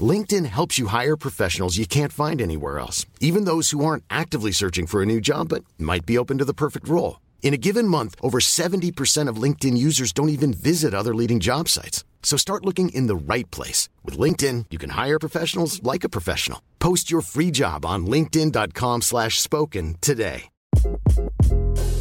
[0.00, 4.52] LinkedIn helps you hire professionals you can't find anywhere else, even those who aren't actively
[4.52, 7.20] searching for a new job but might be open to the perfect role.
[7.42, 11.68] In a given month, over 70% of LinkedIn users don't even visit other leading job
[11.68, 12.04] sites.
[12.22, 13.88] So start looking in the right place.
[14.04, 16.60] With LinkedIn, you can hire professionals like a professional.
[16.78, 20.50] Post your free job on linkedin.com slash spoken today.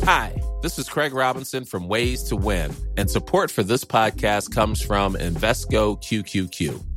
[0.03, 4.81] Hi, this is Craig Robinson from Ways to Win, and support for this podcast comes
[4.81, 6.96] from Invesco QQQ.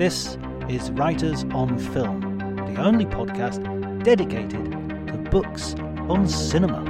[0.00, 0.38] This
[0.70, 3.62] is Writers on Film, the only podcast
[4.02, 4.64] dedicated
[5.08, 5.74] to books
[6.08, 6.89] on cinema.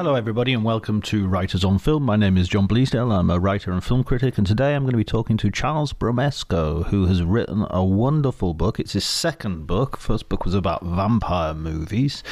[0.00, 2.04] Hello, everybody, and welcome to Writers on Film.
[2.04, 3.12] My name is John Bleasdale.
[3.12, 5.92] I'm a writer and film critic, and today I'm going to be talking to Charles
[5.92, 8.80] Bramesco, who has written a wonderful book.
[8.80, 9.98] It's his second book.
[9.98, 12.22] First book was about vampire movies.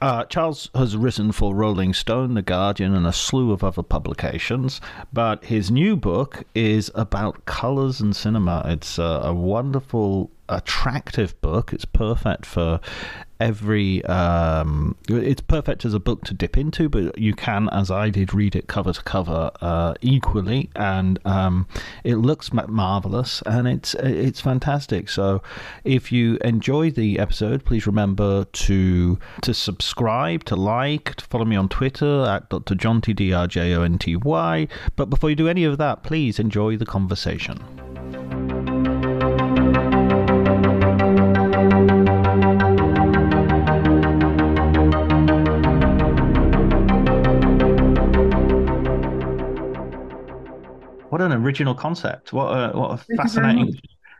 [0.00, 4.80] Uh, Charles has written for Rolling Stone, The Guardian, and a slew of other publications.
[5.12, 8.62] But his new book is about colours and cinema.
[8.64, 11.72] It's a, a wonderful attractive book.
[11.72, 12.80] It's perfect for
[13.42, 14.04] every.
[14.04, 18.32] Um, it's perfect as a book to dip into, but you can, as I did,
[18.32, 21.66] read it cover to cover uh, equally, and um,
[22.04, 25.08] it looks marvelous and it's it's fantastic.
[25.08, 25.42] So,
[25.84, 31.56] if you enjoy the episode, please remember to to subscribe, to like, to follow me
[31.56, 32.74] on Twitter at Dr.
[32.74, 34.68] Jonty D R J O N T Y.
[34.96, 37.58] But before you do any of that, please enjoy the conversation.
[51.12, 52.32] What an original concept!
[52.32, 53.78] What a what a fascinating.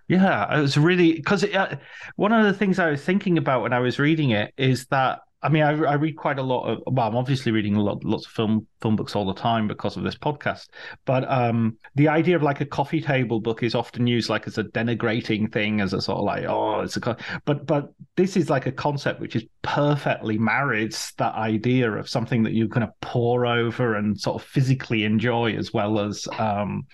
[0.09, 1.77] Yeah, it was really because uh,
[2.17, 5.21] one of the things I was thinking about when I was reading it is that
[5.43, 6.83] I mean, I, I, read quite a lot of.
[6.87, 9.97] Well, I'm obviously reading a lot, lots of film film books all the time because
[9.97, 10.69] of this podcast.
[11.05, 14.59] But um, the idea of like a coffee table book is often used like as
[14.59, 17.17] a denigrating thing, as a sort of like, oh, it's a.
[17.45, 22.45] But but this is like a concept which is perfectly marries that idea of something
[22.45, 26.87] that you kind of pour over and sort of physically enjoy, as well as um,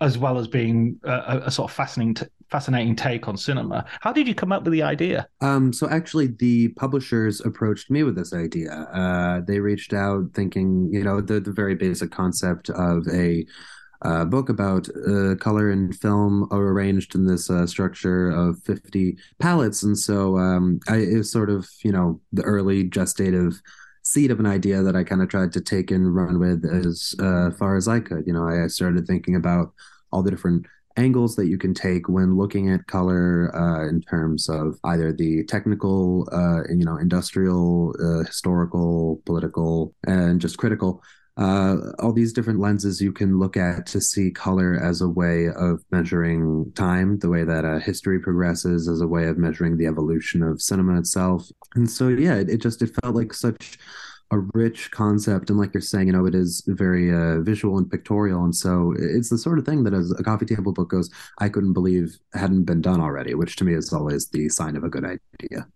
[0.00, 3.84] as well as being a, a sort of fascinating t- fascinating take on cinema.
[4.00, 5.26] How did you come up with the idea?
[5.40, 8.72] Um, so actually, the publishers approached me with this idea.
[8.72, 13.44] Uh, they reached out thinking, you know, the, the very basic concept of a
[14.02, 19.16] uh, book about uh, color and film are arranged in this uh, structure of 50
[19.38, 19.82] palettes.
[19.82, 23.60] And so um, I, it was sort of, you know, the early gestative
[24.04, 27.14] seed of an idea that I kind of tried to take and run with as
[27.18, 28.26] uh, far as I could.
[28.26, 29.72] You know, I started thinking about
[30.12, 34.48] all the different angles that you can take when looking at color uh, in terms
[34.48, 41.02] of either the technical, uh, you know, industrial, uh, historical, political, and just critical.
[41.36, 45.48] Uh, all these different lenses you can look at to see color as a way
[45.48, 49.86] of measuring time, the way that uh, history progresses, as a way of measuring the
[49.86, 51.48] evolution of cinema itself.
[51.74, 53.78] And so, yeah, it, it just it felt like such
[54.30, 57.90] a rich concept and like you're saying you know it is very uh, visual and
[57.90, 61.10] pictorial and so it's the sort of thing that as a coffee table book goes
[61.38, 64.84] i couldn't believe hadn't been done already which to me is always the sign of
[64.84, 65.66] a good idea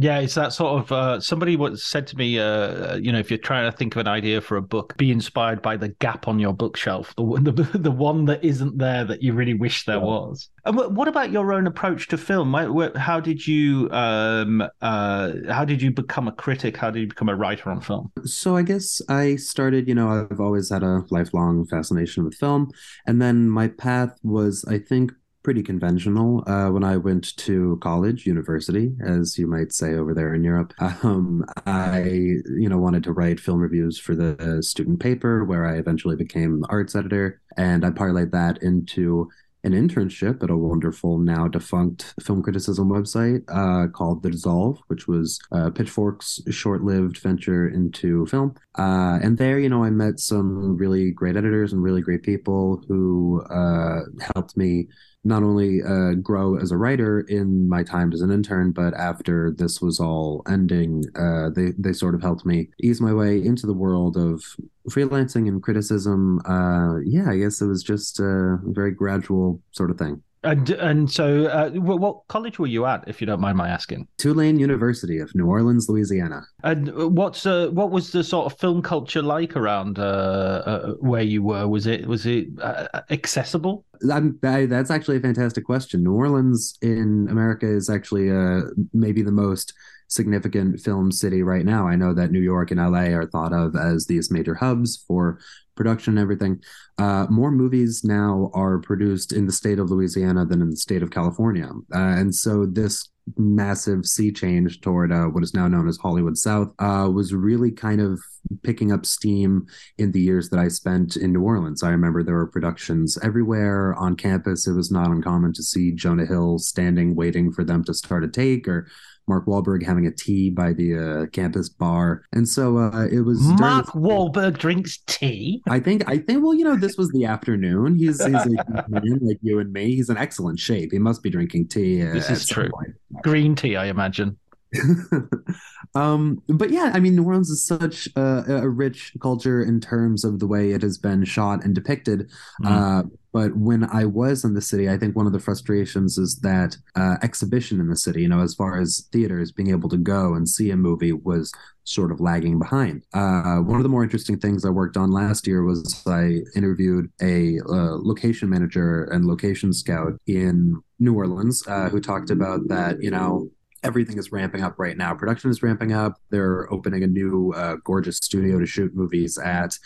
[0.00, 3.30] Yeah, it's that sort of uh, somebody once said to me, uh, you know, if
[3.30, 6.28] you're trying to think of an idea for a book, be inspired by the gap
[6.28, 7.24] on your bookshelf, the
[7.72, 10.50] the, the one that isn't there that you really wish there was.
[10.64, 12.54] And what about your own approach to film?
[12.94, 16.76] How did you um, uh, how did you become a critic?
[16.76, 18.12] How did you become a writer on film?
[18.24, 19.88] So I guess I started.
[19.88, 22.70] You know, I've always had a lifelong fascination with film,
[23.06, 25.12] and then my path was, I think,
[25.48, 30.34] pretty conventional uh, when I went to college, university, as you might say over there
[30.34, 30.74] in Europe.
[31.02, 35.78] Um, I, you know, wanted to write film reviews for the student paper, where I
[35.78, 39.30] eventually became the arts editor, and I parlayed that into
[39.64, 45.08] an internship at a wonderful now defunct film criticism website uh, called The Dissolve, which
[45.08, 48.54] was uh, Pitchfork's short lived venture into film.
[48.78, 52.82] Uh, and there, you know, I met some really great editors and really great people
[52.86, 54.00] who uh,
[54.34, 54.88] helped me
[55.24, 59.50] not only uh, grow as a writer in my time as an intern, but after
[59.50, 63.66] this was all ending, uh, they they sort of helped me ease my way into
[63.66, 64.42] the world of
[64.88, 66.40] freelancing and criticism.
[66.46, 70.22] Uh, yeah, I guess it was just a very gradual sort of thing.
[70.44, 74.06] And and so, uh, what college were you at, if you don't mind my asking?
[74.18, 76.42] Tulane University of New Orleans, Louisiana.
[76.62, 81.22] And what's uh, what was the sort of film culture like around uh, uh where
[81.22, 81.66] you were?
[81.66, 83.84] Was it was it uh, accessible?
[84.12, 86.04] I, that's actually a fantastic question.
[86.04, 88.60] New Orleans in America is actually uh,
[88.92, 89.74] maybe the most
[90.08, 91.86] significant film city right now.
[91.86, 95.38] I know that New York and LA are thought of as these major hubs for
[95.78, 96.60] production and everything.
[96.98, 101.02] Uh, more movies now are produced in the state of Louisiana than in the state
[101.02, 101.70] of California.
[101.94, 106.36] Uh, and so this massive sea change toward uh, what is now known as Hollywood
[106.36, 108.20] South uh, was really kind of
[108.62, 109.66] picking up steam
[109.98, 111.82] in the years that I spent in New Orleans.
[111.82, 114.66] I remember there were productions everywhere on campus.
[114.66, 118.28] It was not uncommon to see Jonah Hill standing waiting for them to start a
[118.28, 118.88] take or
[119.28, 123.40] Mark Wahlberg having a tea by the uh, campus bar, and so uh, it was.
[123.60, 125.62] Mark Wahlberg drinks tea.
[125.68, 126.08] I think.
[126.08, 126.42] I think.
[126.42, 127.96] Well, you know, this was the afternoon.
[127.96, 129.94] He's, he's a man like you and me.
[129.94, 130.90] He's in excellent shape.
[130.92, 132.02] He must be drinking tea.
[132.02, 132.70] Uh, this is true.
[132.70, 132.94] Point.
[133.22, 134.36] Green tea, I imagine.
[135.94, 140.24] um, but yeah, I mean, New Orleans is such a, a, rich culture in terms
[140.24, 142.30] of the way it has been shot and depicted.
[142.62, 142.66] Mm.
[142.66, 143.02] Uh,
[143.32, 146.76] but when I was in the city, I think one of the frustrations is that
[146.96, 150.34] uh, exhibition in the city, you know, as far as theaters being able to go
[150.34, 151.52] and see a movie was
[151.84, 153.02] sort of lagging behind.
[153.14, 157.10] Uh, one of the more interesting things I worked on last year was I interviewed
[157.20, 163.02] a uh, location manager and location scout in New Orleans uh, who talked about that,
[163.02, 163.50] you know,
[163.84, 165.14] everything is ramping up right now.
[165.14, 166.14] Production is ramping up.
[166.30, 169.78] They're opening a new uh, gorgeous studio to shoot movies at.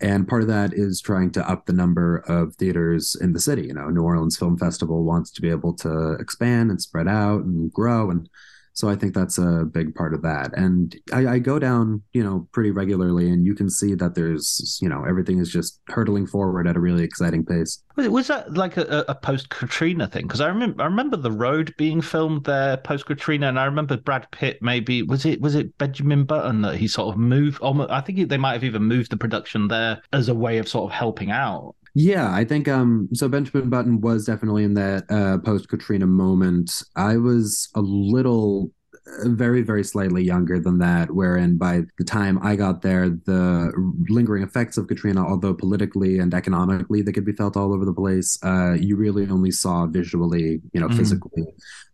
[0.00, 3.66] And part of that is trying to up the number of theaters in the city.
[3.66, 7.44] You know, New Orleans Film Festival wants to be able to expand and spread out
[7.44, 8.10] and grow.
[8.10, 8.28] And
[8.72, 10.50] so I think that's a big part of that.
[10.54, 14.78] And I, I, go down, you know, pretty regularly, and you can see that there's,
[14.80, 17.82] you know, everything is just hurtling forward at a really exciting pace.
[17.96, 20.26] Was that like a, a post Katrina thing?
[20.26, 23.96] Because I remember, I remember the road being filmed there post Katrina, and I remember
[23.96, 24.58] Brad Pitt.
[24.62, 27.60] Maybe was it was it Benjamin Button that he sort of moved?
[27.60, 30.68] Almost, I think they might have even moved the production there as a way of
[30.68, 31.74] sort of helping out.
[31.94, 36.82] Yeah, I think um so Benjamin Button was definitely in that uh post Katrina moment.
[36.96, 38.70] I was a little
[39.06, 43.72] uh, very very slightly younger than that wherein by the time i got there the
[44.08, 47.94] lingering effects of katrina although politically and economically they could be felt all over the
[47.94, 50.98] place uh, you really only saw visually you know mm-hmm.
[50.98, 51.46] physically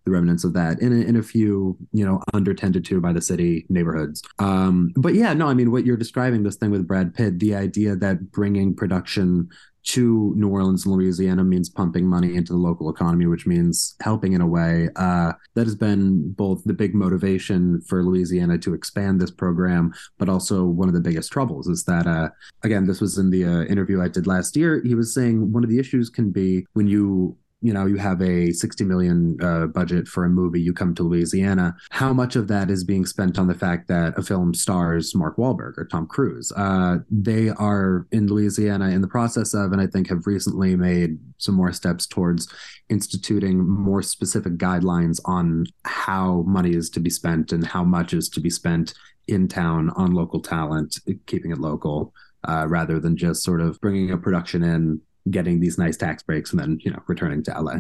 [0.05, 3.13] the remnants of that in a, in a few you know under tended to by
[3.13, 6.87] the city neighborhoods um, but yeah no i mean what you're describing this thing with
[6.87, 9.49] brad pitt the idea that bringing production
[9.87, 14.33] to New Orleans and Louisiana means pumping money into the local economy, which means helping
[14.33, 14.89] in a way.
[14.97, 20.29] Uh, that has been both the big motivation for Louisiana to expand this program, but
[20.29, 22.29] also one of the biggest troubles is that, uh,
[22.63, 24.83] again, this was in the uh, interview I did last year.
[24.85, 28.21] He was saying one of the issues can be when you you know you have
[28.21, 32.49] a 60 million uh, budget for a movie you come to louisiana how much of
[32.49, 36.07] that is being spent on the fact that a film stars mark Wahlberg or tom
[36.07, 36.53] cruise?
[36.57, 41.19] Uh, they are in louisiana in the process of and i think have recently made
[41.39, 42.53] some more steps towards
[42.89, 48.29] instituting more specific guidelines on how money is to be spent and how much is
[48.29, 48.95] to be spent
[49.29, 52.13] in town on local talent keeping it local
[52.49, 56.51] uh, rather than just sort of bringing a production in getting these nice tax breaks
[56.51, 57.77] and then you know returning to LA.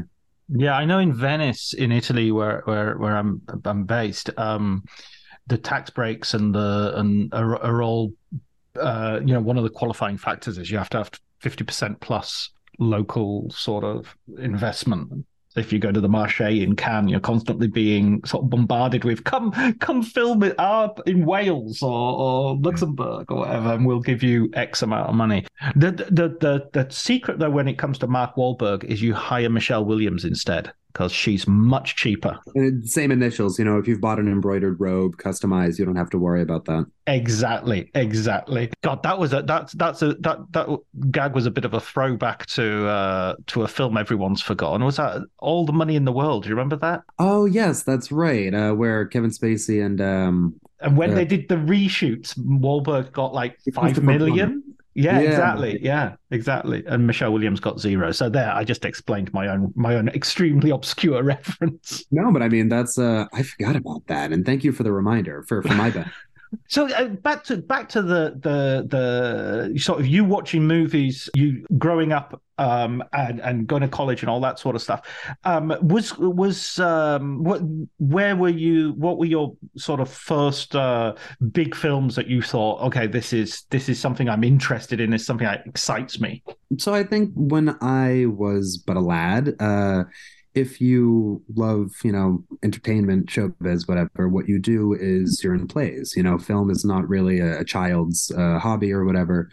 [0.48, 4.84] Yeah, I know in Venice, in Italy, where where where I'm I'm based, um,
[5.46, 8.12] the tax breaks and the and are, are all
[8.80, 11.10] uh, you know one of the qualifying factors is you have to have
[11.40, 15.24] fifty percent plus local sort of investment
[15.56, 19.24] if you go to the Marche in Cannes, you're constantly being sort of bombarded with
[19.24, 24.22] come come film it up in Wales or, or Luxembourg or whatever, and we'll give
[24.22, 25.46] you X amount of money.
[25.74, 29.50] The, the the the secret though when it comes to Mark Wahlberg is you hire
[29.50, 32.38] Michelle Williams instead because she's much cheaper.
[32.84, 33.76] Same initials, you know.
[33.76, 36.86] If you've bought an embroidered robe, customized, you don't have to worry about that.
[37.06, 38.70] Exactly, exactly.
[38.82, 40.68] God, that was a that's that's a that that
[41.10, 44.82] gag was a bit of a throwback to uh to a film everyone's forgotten.
[44.84, 46.44] Was that All the Money in the World?
[46.44, 47.02] Do you remember that?
[47.18, 48.54] Oh yes, that's right.
[48.54, 53.34] Uh, where Kevin Spacey and um and when uh, they did the reshoots, Wahlberg got
[53.34, 54.62] like five million.
[54.96, 55.78] Yeah, yeah, exactly.
[55.82, 56.82] Yeah, exactly.
[56.86, 58.12] And Michelle Williams got zero.
[58.12, 62.04] So there, I just explained my own my own extremely obscure reference.
[62.10, 64.92] No, but I mean that's uh I forgot about that, and thank you for the
[64.92, 66.10] reminder for for my bad.
[66.68, 68.86] So uh, back to back to the the
[69.74, 74.22] the sort of you watching movies, you growing up um, and and going to college
[74.22, 75.08] and all that sort of stuff.
[75.44, 77.62] Um, was was um, what
[77.98, 78.92] where were you?
[78.92, 81.14] What were your sort of first uh,
[81.52, 85.12] big films that you thought, okay, this is this is something I'm interested in.
[85.12, 86.42] Is something that excites me.
[86.78, 89.54] So I think when I was but a lad.
[89.60, 90.04] Uh,
[90.56, 96.14] if you love, you know, entertainment, showbiz, whatever, what you do is you're in plays.
[96.16, 99.50] You know, film is not really a, a child's uh, hobby or whatever.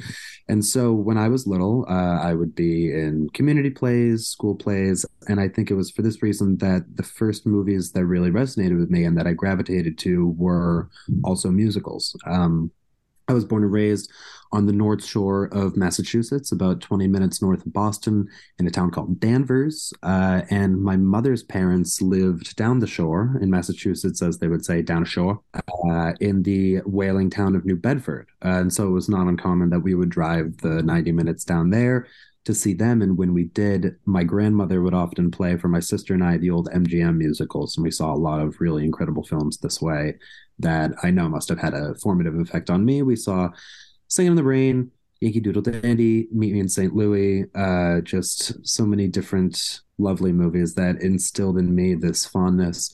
[0.48, 5.06] And so when I was little, uh, I would be in community plays, school plays,
[5.28, 8.80] and I think it was for this reason that the first movies that really resonated
[8.80, 10.90] with me and that I gravitated to were
[11.26, 12.16] also musicals.
[12.26, 12.72] Um,
[13.28, 14.12] I was born and raised
[14.54, 18.30] on the North Shore of Massachusetts, about 20 minutes north of Boston,
[18.60, 19.92] in a town called Danvers.
[20.04, 24.82] Uh, and my mother's parents lived down the shore in Massachusetts, as they would say,
[24.84, 25.42] down shore,
[25.90, 28.28] uh, in the whaling town of New Bedford.
[28.46, 31.72] Uh, and so it was not uncommon that we would drive the 90 minutes down
[31.72, 32.08] there
[32.46, 33.02] to see them.
[33.02, 36.52] And when we did, my grandmother would often play for my sister and I the
[36.52, 37.76] old MGM musicals.
[37.76, 40.16] And we saw a lot of really incredible films this way
[40.60, 43.02] that I know must have had a formative effect on me.
[43.02, 43.50] We saw
[44.14, 44.92] Singing in the Rain,
[45.22, 46.96] Yankee Doodle Dandy, Meet Me in St.
[46.96, 52.94] Louis, uh, just so many different lovely movies that instilled in me this fondness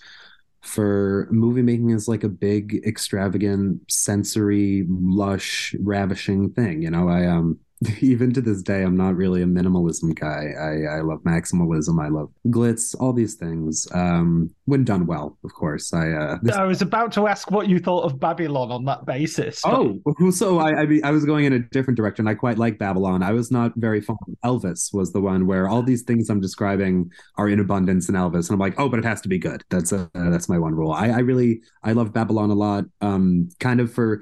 [0.62, 7.26] for movie making is like a big extravagant sensory lush ravishing thing you know i
[7.26, 7.58] um
[8.02, 10.52] even to this day, I'm not really a minimalism guy.
[10.60, 12.04] I, I love maximalism.
[12.04, 13.88] I love glitz, all these things.
[13.94, 15.94] Um, when done well, of course.
[15.94, 16.56] I uh, this...
[16.56, 19.62] I was about to ask what you thought of Babylon on that basis.
[19.64, 19.74] But...
[20.20, 22.28] Oh, so I I, mean, I was going in a different direction.
[22.28, 23.24] I quite like Babylon.
[23.24, 24.20] I was not very fond.
[24.44, 28.50] Elvis was the one where all these things I'm describing are in abundance in Elvis,
[28.50, 29.64] and I'm like, oh, but it has to be good.
[29.70, 30.92] That's a, uh, that's my one rule.
[30.92, 32.84] I, I really I love Babylon a lot.
[33.00, 34.22] Um, kind of for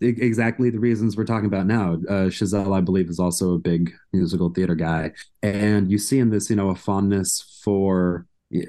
[0.00, 1.94] exactly the reasons we're talking about now.
[2.08, 6.30] Uh, Chazelle, I believe, is also a big musical theater guy, and you see in
[6.30, 8.26] this, you know, a fondness for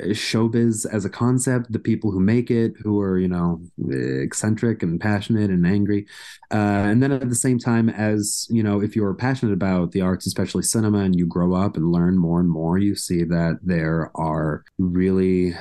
[0.10, 5.00] showbiz as a concept, the people who make it, who are, you know, eccentric and
[5.00, 6.06] passionate and angry.
[6.51, 10.01] Uh, and then at the same time, as, you know, if you're passionate about the
[10.01, 13.60] arts, especially cinema, and you grow up and learn more and more, you see that
[13.63, 15.54] there are really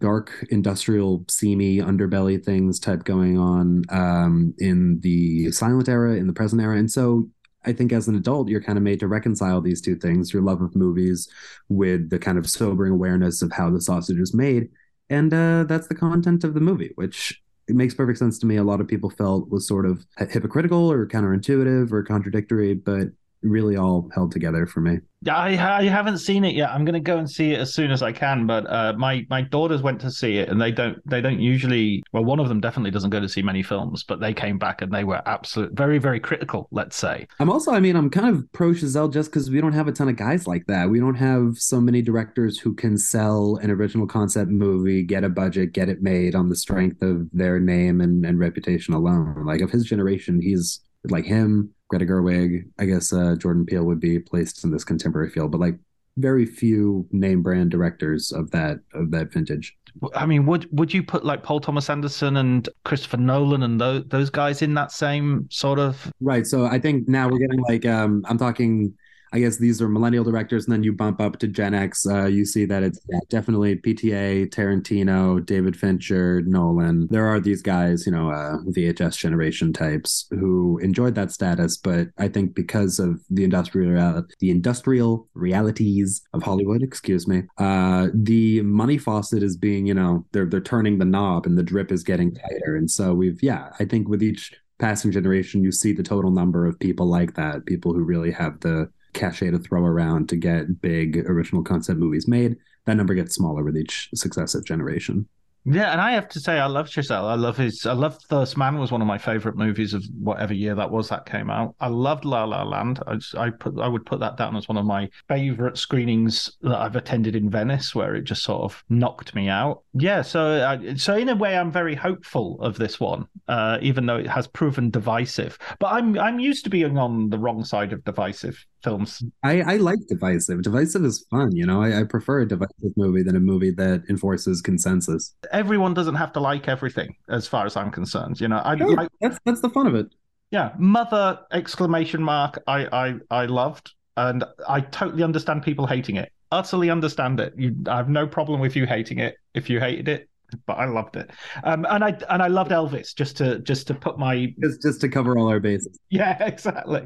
[0.00, 6.32] dark, industrial, seamy underbelly things type going on um, in the silent era, in the
[6.32, 6.76] present era.
[6.76, 7.28] And so
[7.64, 10.42] I think as an adult, you're kind of made to reconcile these two things your
[10.42, 11.28] love of movies
[11.68, 14.68] with the kind of sobering awareness of how the sausage is made.
[15.10, 18.56] And uh, that's the content of the movie, which it makes perfect sense to me.
[18.56, 23.08] A lot of people felt was sort of hypocritical or counterintuitive or contradictory, but
[23.42, 24.98] really all held together for me.
[25.24, 26.70] Yeah, I, I haven't seen it yet.
[26.70, 28.46] I'm going to go and see it as soon as I can.
[28.46, 32.02] But uh, my my daughters went to see it, and they don't they don't usually.
[32.12, 34.82] Well, one of them definitely doesn't go to see many films, but they came back
[34.82, 36.68] and they were absolute very very critical.
[36.72, 37.28] Let's say.
[37.38, 39.92] I'm also, I mean, I'm kind of pro Chazelle just because we don't have a
[39.92, 40.90] ton of guys like that.
[40.90, 45.28] We don't have so many directors who can sell an original concept movie, get a
[45.28, 49.44] budget, get it made on the strength of their name and, and reputation alone.
[49.46, 52.64] Like of his generation, he's like him, Greta Gerwig.
[52.78, 55.78] I guess uh, Jordan Peele would be placed in this contemporary field, but like
[56.16, 59.76] very few name brand directors of that of that vintage.
[60.14, 64.04] I mean, would would you put like Paul Thomas Anderson and Christopher Nolan and those
[64.06, 66.10] those guys in that same sort of?
[66.22, 66.46] Right.
[66.46, 68.94] So I think now we're getting like um I'm talking
[69.32, 72.06] I guess these are millennial directors, and then you bump up to Gen X.
[72.06, 77.08] Uh, you see that it's yeah, definitely PTA, Tarantino, David Fincher, Nolan.
[77.10, 82.08] There are these guys, you know, uh, VHS generation types who enjoyed that status, but
[82.18, 88.60] I think because of the industrial the industrial realities of Hollywood, excuse me, uh, the
[88.62, 92.02] money faucet is being, you know, they're they're turning the knob, and the drip is
[92.02, 96.02] getting tighter, and so we've yeah, I think with each passing generation, you see the
[96.02, 100.28] total number of people like that, people who really have the cachet to throw around
[100.30, 102.56] to get big original concept movies made.
[102.86, 105.28] that number gets smaller with each successive generation.
[105.64, 107.30] Yeah, and I have to say, I love Chazelle.
[107.30, 107.86] I love his.
[107.86, 111.08] I love First Man was one of my favorite movies of whatever year that was
[111.08, 111.76] that came out.
[111.78, 113.00] I loved La La Land.
[113.06, 116.50] I, just, I put I would put that down as one of my favorite screenings
[116.62, 119.84] that I've attended in Venice, where it just sort of knocked me out.
[119.94, 124.06] Yeah, so uh, so in a way, I'm very hopeful of this one, uh, even
[124.06, 125.58] though it has proven divisive.
[125.78, 129.22] But I'm I'm used to being on the wrong side of divisive films.
[129.42, 130.62] I, I like divisive.
[130.62, 131.82] Divisive is fun, you know.
[131.82, 135.34] I, I, prefer a divisive movie than a movie that enforces consensus.
[135.52, 138.40] Everyone doesn't have to like everything, as far as I'm concerned.
[138.40, 140.06] You know, I sure, like, that's that's the fun of it.
[140.50, 142.62] Yeah, mother exclamation mark.
[142.66, 146.32] I I I loved, and I totally understand people hating it.
[146.50, 147.54] Utterly understand it.
[147.56, 149.36] You, I have no problem with you hating it.
[149.54, 150.28] If you hated it,
[150.66, 151.30] but I loved it.
[151.64, 155.00] Um, and I and I loved Elvis just to just to put my just just
[155.02, 155.98] to cover all our bases.
[156.10, 157.02] Yeah, exactly.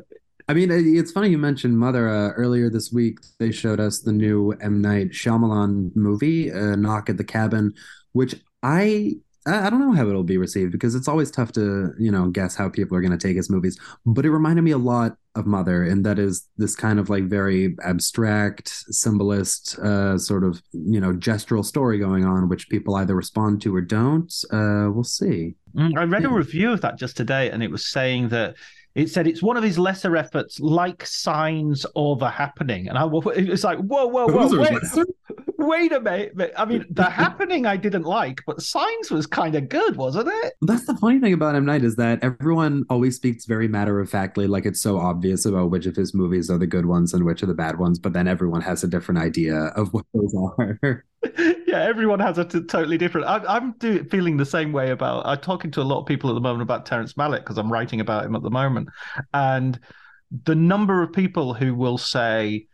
[0.48, 2.08] I mean, it's funny you mentioned Mother.
[2.08, 7.10] Uh, earlier this week, they showed us the new M Night Shyamalan movie, uh, Knock
[7.10, 7.74] at the Cabin,
[8.12, 9.14] which I
[9.46, 12.54] I don't know how it'll be received because it's always tough to you know guess
[12.54, 13.78] how people are going to take his movies.
[14.04, 17.24] But it reminded me a lot of Mother, and that is this kind of like
[17.24, 23.16] very abstract, symbolist, uh, sort of you know gestural story going on, which people either
[23.16, 24.32] respond to or don't.
[24.52, 25.56] Uh, we'll see.
[25.74, 28.56] Mm, I read a review of that just today, and it was saying that
[28.96, 32.88] it said it's one of his lesser efforts, like Signs or The Happening.
[32.88, 35.06] And I was like, whoa, whoa, whoa, wait,
[35.58, 36.54] wait a minute.
[36.56, 40.54] I mean, The Happening I didn't like, but Signs was kind of good, wasn't it?
[40.62, 41.66] That's the funny thing about M.
[41.66, 45.70] Night is that everyone always speaks very matter of factly, like it's so obvious about
[45.70, 48.14] which of his movies are the good ones and which are the bad ones, but
[48.14, 51.04] then everyone has a different idea of what those are.
[51.66, 53.26] Yeah, everyone has a t- totally different.
[53.26, 55.26] I, am do, feeling the same way about.
[55.26, 57.72] I'm talking to a lot of people at the moment about Terrence Malick because I'm
[57.72, 58.88] writing about him at the moment,
[59.34, 59.78] and
[60.44, 62.66] the number of people who will say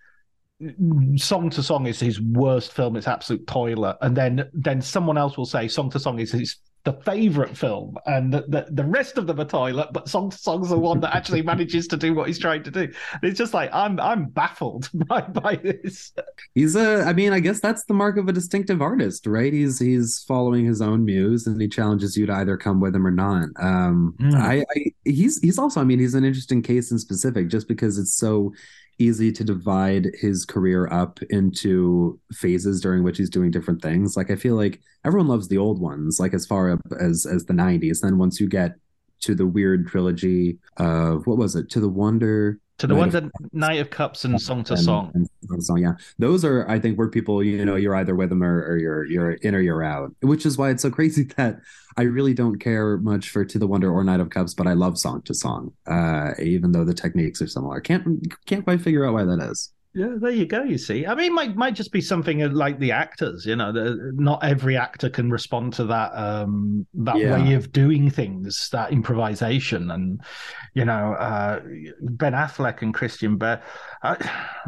[1.16, 5.36] song to song is his worst film it's absolute toilet and then then someone else
[5.36, 9.16] will say song to song is his the favorite film, and the, the, the rest
[9.16, 12.26] of them are toilet, but Song Song's the one that actually manages to do what
[12.26, 12.92] he's trying to do.
[13.22, 16.12] It's just like I'm I'm baffled by by this.
[16.54, 19.52] He's a, I mean, I guess that's the mark of a distinctive artist, right?
[19.52, 23.06] He's he's following his own muse, and he challenges you to either come with him
[23.06, 23.48] or not.
[23.60, 24.34] Um, mm.
[24.34, 27.96] I, I he's he's also, I mean, he's an interesting case in specific, just because
[27.98, 28.52] it's so
[28.98, 34.16] easy to divide his career up into phases during which he's doing different things.
[34.16, 37.44] Like I feel like everyone loves the old ones, like as far up as as
[37.44, 38.00] the '90s.
[38.00, 38.76] Then once you get
[39.20, 41.70] to the weird trilogy of what was it?
[41.70, 45.12] To the Wonder to the ones that Knight of Cups and Song to Song.
[45.14, 45.92] And, and song, yeah.
[46.18, 49.04] Those are, I think, where people, you know, you're either with them or, or you're
[49.04, 50.12] you're in or you're out.
[50.20, 51.60] Which is why it's so crazy that
[51.96, 54.72] I really don't care much for To the Wonder or Knight of Cups, but I
[54.72, 57.80] love Song to Song, uh, even though the techniques are similar.
[57.80, 58.04] Can't
[58.46, 59.72] can't quite figure out why that is.
[59.94, 60.62] Yeah, there you go.
[60.62, 63.44] You see, I mean, might might just be something like the actors.
[63.44, 67.36] You know, the, not every actor can respond to that um, that yeah.
[67.36, 70.22] way of doing things, that improvisation, and
[70.72, 71.60] you know, uh,
[72.00, 73.60] Ben Affleck and Christian Bale.
[74.02, 74.16] I,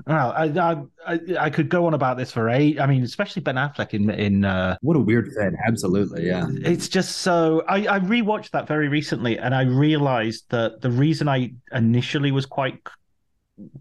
[0.07, 2.79] I, I, I, could go on about this for eight.
[2.79, 4.45] I mean, especially Ben Affleck in in.
[4.45, 5.55] Uh, what a weird fit.
[5.67, 6.47] Absolutely, yeah.
[6.51, 7.65] It's just so.
[7.67, 12.45] I I rewatched that very recently, and I realized that the reason I initially was
[12.45, 12.79] quite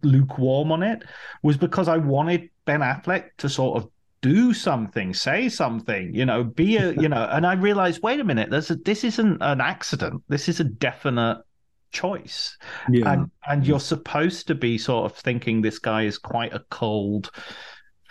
[0.01, 1.03] lukewarm on it
[1.41, 3.89] was because I wanted Ben Affleck to sort of
[4.21, 8.23] do something, say something, you know, be a, you know, and I realized, wait a
[8.23, 10.23] minute, there's a, this isn't an accident.
[10.29, 11.43] This is a definite
[11.91, 12.57] choice.
[12.89, 13.11] Yeah.
[13.11, 17.31] And and you're supposed to be sort of thinking this guy is quite a cold,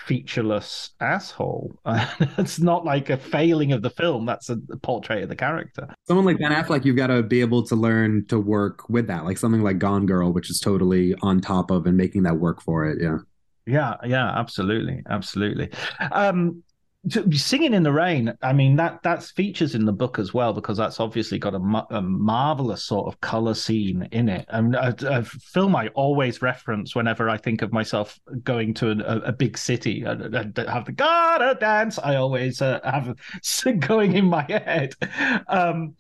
[0.06, 1.72] featureless asshole.
[2.38, 4.26] it's not like a failing of the film.
[4.26, 5.88] That's a portrait of the character.
[6.06, 9.24] Someone like Ben Affleck, you've got to be able to learn to work with that.
[9.24, 12.62] Like something like Gone Girl, which is totally on top of and making that work
[12.62, 13.00] for it.
[13.00, 13.18] Yeah.
[13.64, 15.70] Yeah, yeah, absolutely, absolutely.
[16.10, 16.64] Um,
[17.32, 20.76] singing in the rain i mean that that's features in the book as well because
[20.76, 24.46] that's obviously got a, a marvelous sort of color scene in it.
[24.48, 29.30] And a, a, film i always reference whenever i think of myself going to a,
[29.30, 33.16] a big city and, and, have the gotta dance i always uh, have
[33.80, 34.94] going in my head.
[35.48, 35.96] Um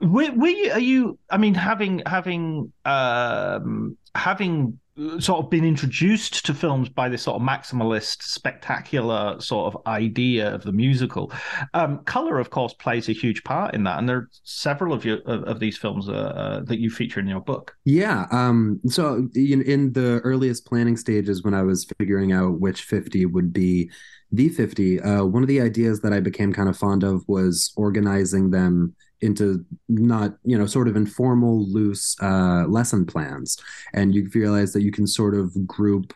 [0.00, 4.78] are you i mean having having um having
[5.18, 10.54] sort of been introduced to films by this sort of maximalist, spectacular sort of idea
[10.54, 11.32] of the musical.
[11.74, 15.04] Um, color, of course, plays a huge part in that, and there are several of
[15.04, 17.76] your of, of these films uh, uh, that you feature in your book.
[17.84, 18.26] Yeah.
[18.30, 23.26] Um, so in, in the earliest planning stages, when I was figuring out which fifty
[23.26, 23.90] would be
[24.32, 27.72] the 50 uh, one of the ideas that i became kind of fond of was
[27.76, 33.58] organizing them into not you know sort of informal loose uh, lesson plans
[33.94, 36.12] and you realize that you can sort of group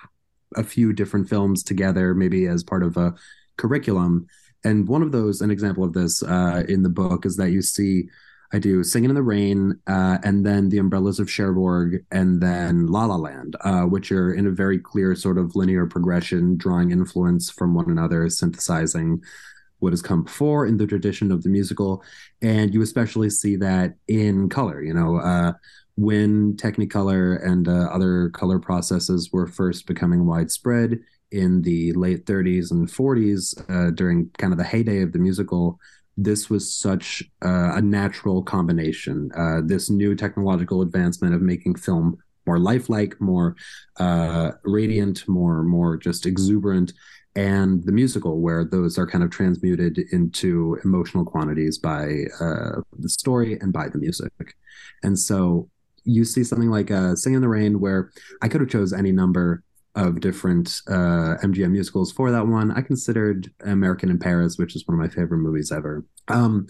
[0.57, 3.15] a few different films together maybe as part of a
[3.61, 4.27] curriculum.
[4.65, 7.63] And one of those, an example of this uh, in the book, is that you
[7.63, 8.09] see
[8.53, 12.89] I do Singing in the Rain, uh, and then The Umbrellas of Cherbourg, and then
[12.89, 16.91] La La Land, uh, which are in a very clear sort of linear progression, drawing
[16.91, 19.23] influence from one another, synthesizing
[19.81, 22.03] what has come before in the tradition of the musical.
[22.40, 25.16] And you especially see that in color, you know.
[25.16, 25.53] Uh,
[25.97, 30.99] when Technicolor and uh, other color processes were first becoming widespread
[31.31, 35.79] in the late 30s and 40s, uh, during kind of the heyday of the musical,
[36.16, 39.31] this was such uh, a natural combination.
[39.37, 42.16] Uh, this new technological advancement of making film
[42.47, 43.55] more lifelike, more
[43.99, 46.93] uh, radiant, more more just exuberant,
[47.37, 53.09] and the musical, where those are kind of transmuted into emotional quantities by uh, the
[53.09, 54.33] story and by the music.
[55.03, 55.69] And so
[56.05, 58.11] you see something like uh, "Sing in the Rain," where
[58.43, 59.62] I could have chose any number
[59.97, 62.71] of different uh, MGM musicals for that one.
[62.71, 66.05] I considered American in Paris, which is one of my favorite movies ever.
[66.29, 66.66] Um,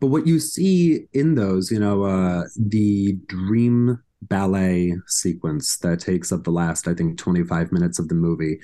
[0.00, 6.32] but what you see in those, you know, uh, the dream ballet sequence that takes
[6.32, 8.58] up the last, I think, 25 minutes of the movie.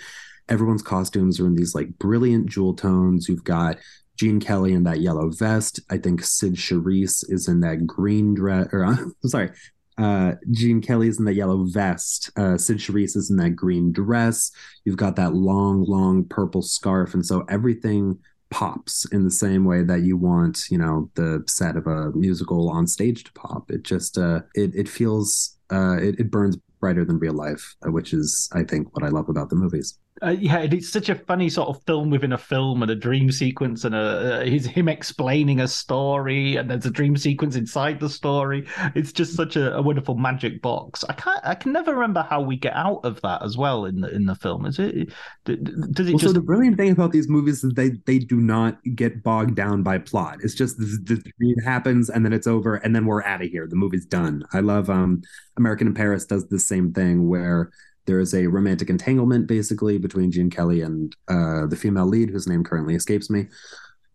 [0.49, 3.29] Everyone's costumes are in these like brilliant jewel tones.
[3.29, 3.79] You've got
[4.17, 5.81] Gene Kelly in that yellow vest.
[5.91, 9.51] I think Cyd Charisse is in that green dress, or uh, sorry,
[9.97, 12.31] uh, Gene Kelly's in that yellow vest.
[12.37, 14.51] Uh, Cyd Charisse is in that green dress.
[14.85, 18.19] You've got that long, long purple scarf, and so everything
[18.51, 22.71] pops in the same way that you want, you know, the set of a musical
[22.71, 23.71] on stage to pop.
[23.71, 28.13] It just, uh, it it feels, uh, it, it burns brighter than real life, which
[28.13, 29.99] is, I think, what I love about the movies.
[30.23, 33.31] Uh, yeah, it's such a funny sort of film within a film and a dream
[33.31, 38.01] sequence and a, uh, he's him explaining a story and there's a dream sequence inside
[38.01, 38.67] the story.
[38.95, 41.05] It's just such a, a, wonderful magic box.
[41.09, 44.01] I can't, I can never remember how we get out of that as well in
[44.01, 44.67] the in the film.
[44.67, 45.13] Is it?
[45.45, 46.25] Does it well, just?
[46.25, 49.83] So the brilliant thing about these movies is they they do not get bogged down
[49.83, 50.39] by plot.
[50.43, 53.51] It's just the, the dream happens and then it's over and then we're out of
[53.51, 53.67] here.
[53.69, 54.45] The movie's done.
[54.53, 55.23] I love um
[55.57, 57.71] American in Paris does the same thing where
[58.09, 62.49] there is a romantic entanglement basically between Gene Kelly and uh, the female lead, whose
[62.49, 63.47] name currently escapes me.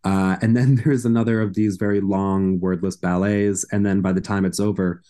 [0.04, 3.66] Uh, and then there's another of these very long, wordless ballets.
[3.72, 5.04] And then by the time it's over,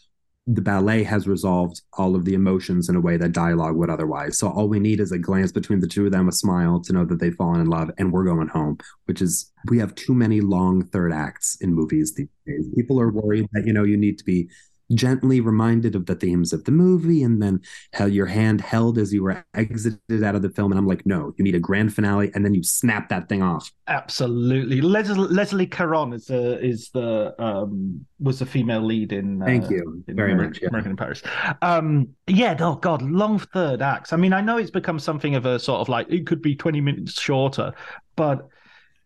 [0.46, 4.38] the ballet has resolved all of the emotions in a way that dialogue would otherwise.
[4.38, 6.92] So all we need is a glance between the two of them, a smile to
[6.92, 8.78] know that they've fallen in love, and we're going home.
[9.06, 12.68] Which is we have too many long third acts in movies these days.
[12.76, 14.50] People are worried that you know you need to be
[14.94, 17.60] gently reminded of the themes of the movie and then
[17.94, 20.72] how your hand held as you were exited out of the film.
[20.72, 22.32] And i'm like no you need a grand finale.
[22.34, 23.72] And then you snap that thing off.
[23.88, 24.82] Absolutely.
[24.82, 29.70] Leslie, leslie caron is the is the um was the female lead in uh, thank
[29.70, 30.04] you.
[30.08, 30.68] very american, much yeah.
[30.70, 31.22] american in paris.
[31.62, 35.46] Um yeah oh god long third acts i mean i know it's become something of
[35.46, 37.74] a sort of like it could be 20 minutes shorter
[38.16, 38.48] but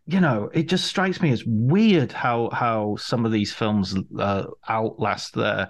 [0.07, 4.45] you know, it just strikes me as weird how how some of these films uh,
[4.67, 5.67] outlast their.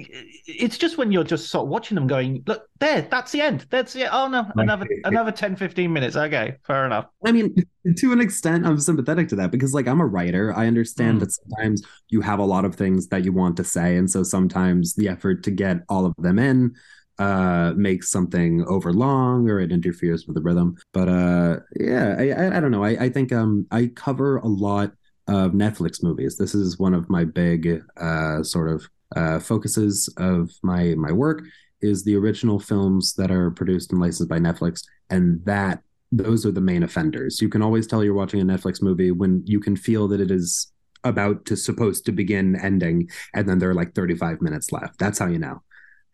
[0.00, 3.66] It's just when you're just sort of watching them going, look, there, that's the end.
[3.68, 4.08] That's it.
[4.12, 6.16] Oh no, another another 10, 15 minutes.
[6.16, 7.06] Okay, fair enough.
[7.24, 7.54] I mean,
[7.96, 10.54] to an extent, I'm sympathetic to that because like I'm a writer.
[10.56, 11.20] I understand mm.
[11.20, 13.96] that sometimes you have a lot of things that you want to say.
[13.96, 16.74] And so sometimes the effort to get all of them in
[17.18, 20.76] uh makes something over long or it interferes with the rhythm.
[20.92, 22.84] But uh yeah i i, I don't know.
[22.84, 24.92] I, I think um i cover a lot
[25.26, 26.36] of netflix movies.
[26.36, 31.42] This is one of my big uh sort of uh focuses of my my work
[31.80, 34.82] is the original films that are produced and licensed by netflix.
[35.10, 37.40] And that those are the main offenders.
[37.42, 40.30] You can always tell you're watching a netflix movie when you can feel that it
[40.30, 40.72] is
[41.04, 44.98] about to supposed to begin ending and then there are like 35 minutes left.
[44.98, 45.62] That's how you know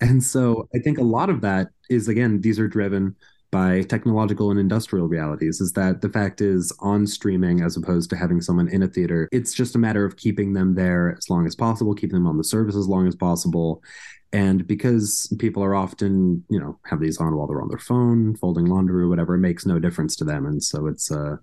[0.05, 3.17] and so I think a lot of that is, again, these are driven
[3.51, 8.17] by technological and industrial realities is that the fact is on streaming as opposed to
[8.17, 11.47] having someone in a theater it's just a matter of keeping them there as long
[11.47, 13.81] as possible keeping them on the service as long as possible.
[14.33, 18.35] And because people are often you know have these on while they're on their phone
[18.35, 20.47] folding laundry or whatever it makes no difference to them.
[20.47, 21.37] And so it's uh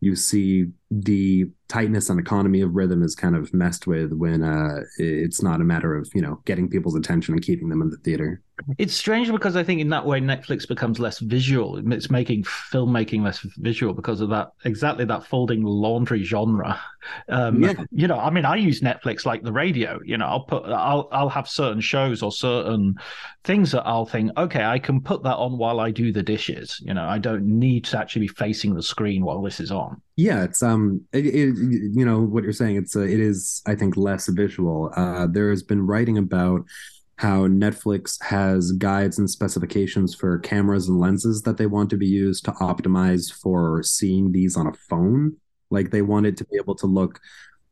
[0.00, 4.80] you see the tightness and economy of rhythm is kind of messed with when uh,
[4.98, 7.96] it's not a matter of you know getting people's attention and keeping them in the
[7.98, 8.42] theater.
[8.78, 11.92] It's strange because I think in that way Netflix becomes less visual.
[11.92, 16.80] It's making filmmaking less visual because of that exactly that folding laundry genre.
[17.28, 17.74] Um, yeah.
[17.90, 20.00] You know, I mean, I use Netflix like the radio.
[20.04, 22.94] You know, I'll put I'll I'll have certain shows or certain
[23.42, 26.80] things that I'll think, okay, I can put that on while I do the dishes.
[26.80, 30.00] You know, I don't need to actually be facing the screen while this is on.
[30.16, 32.76] Yeah, it's um, it, it, you know what you're saying.
[32.76, 34.92] It's uh, it is I think less visual.
[34.94, 36.64] Uh, there has been writing about
[37.16, 42.06] how Netflix has guides and specifications for cameras and lenses that they want to be
[42.06, 45.36] used to optimize for seeing these on a phone.
[45.70, 47.20] Like they want it to be able to look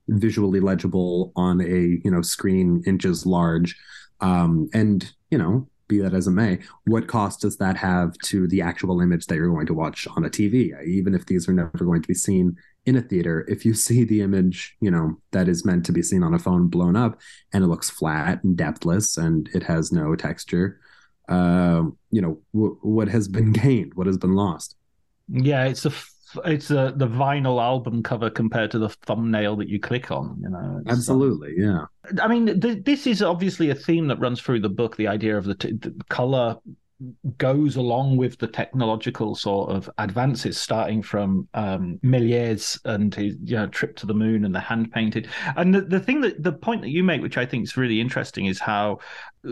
[0.09, 3.77] visually legible on a you know screen inches large.
[4.21, 8.47] Um, and you know, be that as it may, what cost does that have to
[8.49, 10.73] the actual image that you're going to watch on a TV?
[10.87, 14.05] Even if these are never going to be seen in a theater, if you see
[14.05, 17.21] the image, you know, that is meant to be seen on a phone blown up
[17.53, 20.81] and it looks flat and depthless and it has no texture,
[21.29, 23.95] uh, you know, w- what has been gained?
[23.95, 24.77] What has been lost?
[25.29, 25.93] Yeah, it's a
[26.45, 30.39] it's a, the vinyl album cover compared to the thumbnail that you click on.
[30.43, 31.85] You know, absolutely, yeah.
[32.21, 34.97] I mean, th- this is obviously a theme that runs through the book.
[34.97, 36.57] The idea of the, t- the color
[37.39, 43.57] goes along with the technological sort of advances, starting from um, Méliès and his you
[43.57, 45.29] know, trip to the moon and the hand painted.
[45.57, 48.01] And the, the thing that the point that you make, which I think is really
[48.01, 48.99] interesting, is how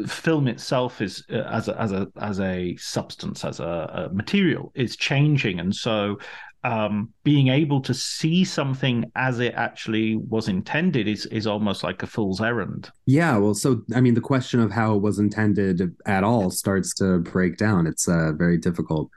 [0.07, 4.73] film itself is uh, as a, as a as a substance, as a, a material,
[4.75, 6.19] is changing, and so
[6.63, 12.03] um, being able to see something as it actually was intended is is almost like
[12.03, 12.91] a fool's errand.
[13.07, 16.95] Yeah, well, so I mean, the question of how it was intended at all starts
[16.97, 17.87] to break down.
[17.87, 19.11] It's uh, very difficult.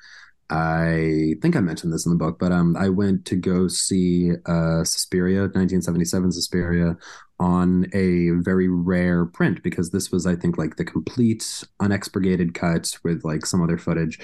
[0.50, 4.32] I think I mentioned this in the book, but um, I went to go see
[4.46, 6.98] uh, Suspiria, 1977 Suspiria,
[7.40, 12.96] on a very rare print because this was, I think, like the complete unexpurgated cut
[13.04, 14.20] with like some other footage.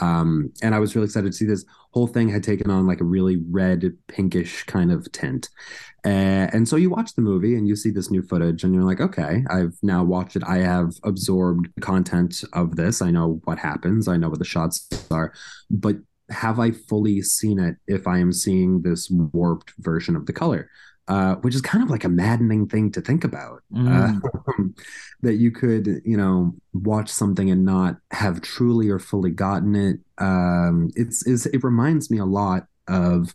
[0.00, 3.00] Um, and I was really excited to see this whole thing had taken on like
[3.00, 5.48] a really red, pinkish kind of tint.
[6.04, 8.84] Uh, and so you watch the movie and you see this new footage, and you're
[8.84, 10.42] like, okay, I've now watched it.
[10.46, 13.02] I have absorbed the content of this.
[13.02, 14.08] I know what happens.
[14.08, 15.32] I know what the shots are.
[15.70, 15.96] But
[16.30, 20.70] have I fully seen it if I am seeing this warped version of the color?
[21.10, 23.64] uh, which is kind of like a maddening thing to think about.
[23.72, 24.22] Mm.
[24.22, 24.82] Uh,
[25.22, 29.98] that you could, you know, watch something and not have truly or fully gotten it.
[30.18, 33.34] Um, it's, it's it reminds me a lot of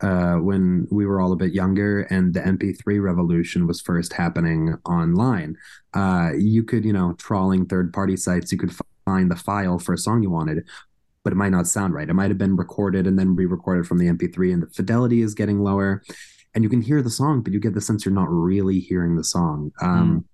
[0.00, 4.76] uh, when we were all a bit younger and the MP3 revolution was first happening
[4.86, 5.56] online.
[5.94, 8.72] Uh, you could, you know, trawling third party sites, you could
[9.04, 10.64] find the file for a song you wanted,
[11.28, 12.08] but it might not sound right.
[12.08, 15.20] It might have been recorded and then re recorded from the MP3, and the fidelity
[15.20, 16.02] is getting lower
[16.54, 19.16] and you can hear the song, but you get the sense you're not really hearing
[19.16, 19.70] the song.
[19.80, 20.24] Um, mm.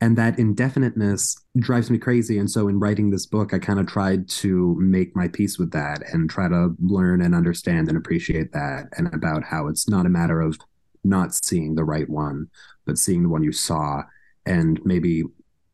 [0.00, 2.38] And that indefiniteness drives me crazy.
[2.38, 5.72] And so, in writing this book, I kind of tried to make my peace with
[5.72, 10.06] that and try to learn and understand and appreciate that, and about how it's not
[10.06, 10.56] a matter of
[11.02, 12.48] not seeing the right one,
[12.86, 14.02] but seeing the one you saw.
[14.46, 15.24] And maybe,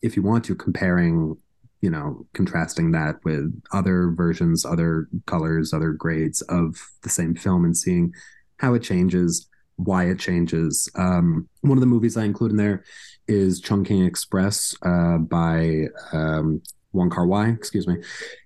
[0.00, 1.36] if you want to, comparing
[1.84, 7.66] you know, contrasting that with other versions, other colors, other grades of the same film
[7.66, 8.10] and seeing
[8.56, 10.88] how it changes why it changes.
[10.96, 12.84] Um, one of the movies I include in there
[13.26, 16.62] is Chungking Express uh, by um,
[16.94, 17.96] Wong Kar Wai, excuse me.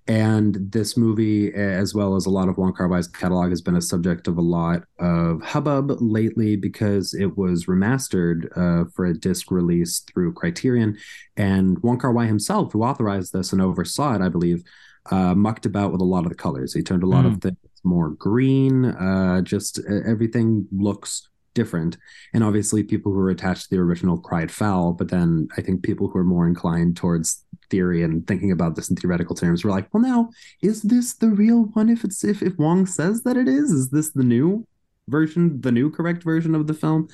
[0.07, 3.75] And this movie, as well as a lot of Wong Kar Wai's catalog, has been
[3.75, 9.13] a subject of a lot of hubbub lately because it was remastered uh, for a
[9.13, 10.97] disc release through Criterion.
[11.37, 14.63] And Wong Kar Wai himself, who authorized this and oversaw it, I believe,
[15.11, 16.73] uh, mucked about with a lot of the colors.
[16.73, 17.33] He turned a lot mm.
[17.33, 18.85] of things more green.
[18.85, 21.97] Uh, just everything looks different.
[22.33, 24.93] And obviously, people who are attached to the original cried foul.
[24.93, 28.89] But then I think people who are more inclined towards theory and thinking about this
[28.89, 30.29] in theoretical terms were like, well, now
[30.61, 31.89] is this the real one?
[31.89, 34.65] If it's if if Wong says that it is, is this the new
[35.07, 37.09] version, the new correct version of the film?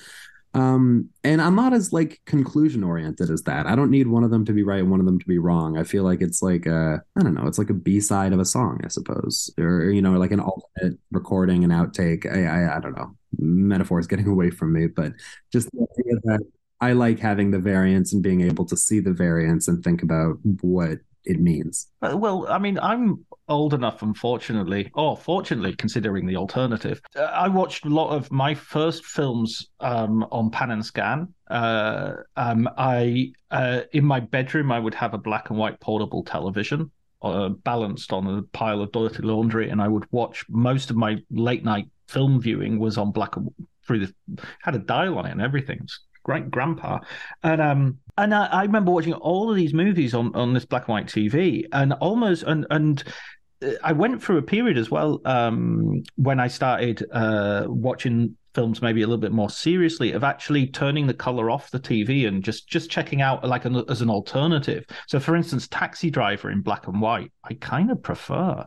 [0.56, 3.68] Um, and I'm not as like conclusion oriented as that.
[3.68, 5.78] I don't need one of them to be right one of them to be wrong.
[5.78, 8.40] I feel like it's like a, I don't know, it's like a B side of
[8.40, 12.26] a song, I suppose, or you know, like an alternate recording, an outtake.
[12.26, 13.18] I, I, I don't know.
[13.40, 15.14] Metaphor is getting away from me, but
[15.52, 16.40] just the idea that
[16.82, 20.38] I like having the variance and being able to see the variance and think about
[20.62, 21.88] what it means.
[22.02, 27.02] Uh, well, I mean, I'm old enough, unfortunately, or fortunately, considering the alternative.
[27.16, 31.34] Uh, I watched a lot of my first films um, on pan and scan.
[31.50, 36.24] Uh, um, I uh, in my bedroom, I would have a black and white portable
[36.24, 36.92] television.
[37.26, 41.18] Uh, balanced on a pile of dirty laundry, and I would watch most of my
[41.32, 43.50] late night film viewing was on black and
[43.88, 44.14] through the
[44.62, 45.88] had a dial on it and everything
[46.24, 47.00] great grandpa,
[47.44, 50.84] and um, and I, I, remember watching all of these movies on on this black
[50.84, 53.04] and white TV, and almost and and.
[53.84, 59.02] I went through a period as well um, when I started uh, watching films maybe
[59.02, 62.68] a little bit more seriously of actually turning the color off the TV and just
[62.68, 64.86] just checking out like an, as an alternative.
[65.08, 68.66] So, for instance, Taxi Driver in black and white, I kind of prefer.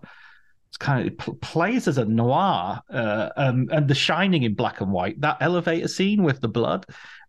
[0.68, 4.82] It's kind of it plays as a noir, uh, um, and The Shining in black
[4.82, 5.18] and white.
[5.22, 6.84] That elevator scene with the blood,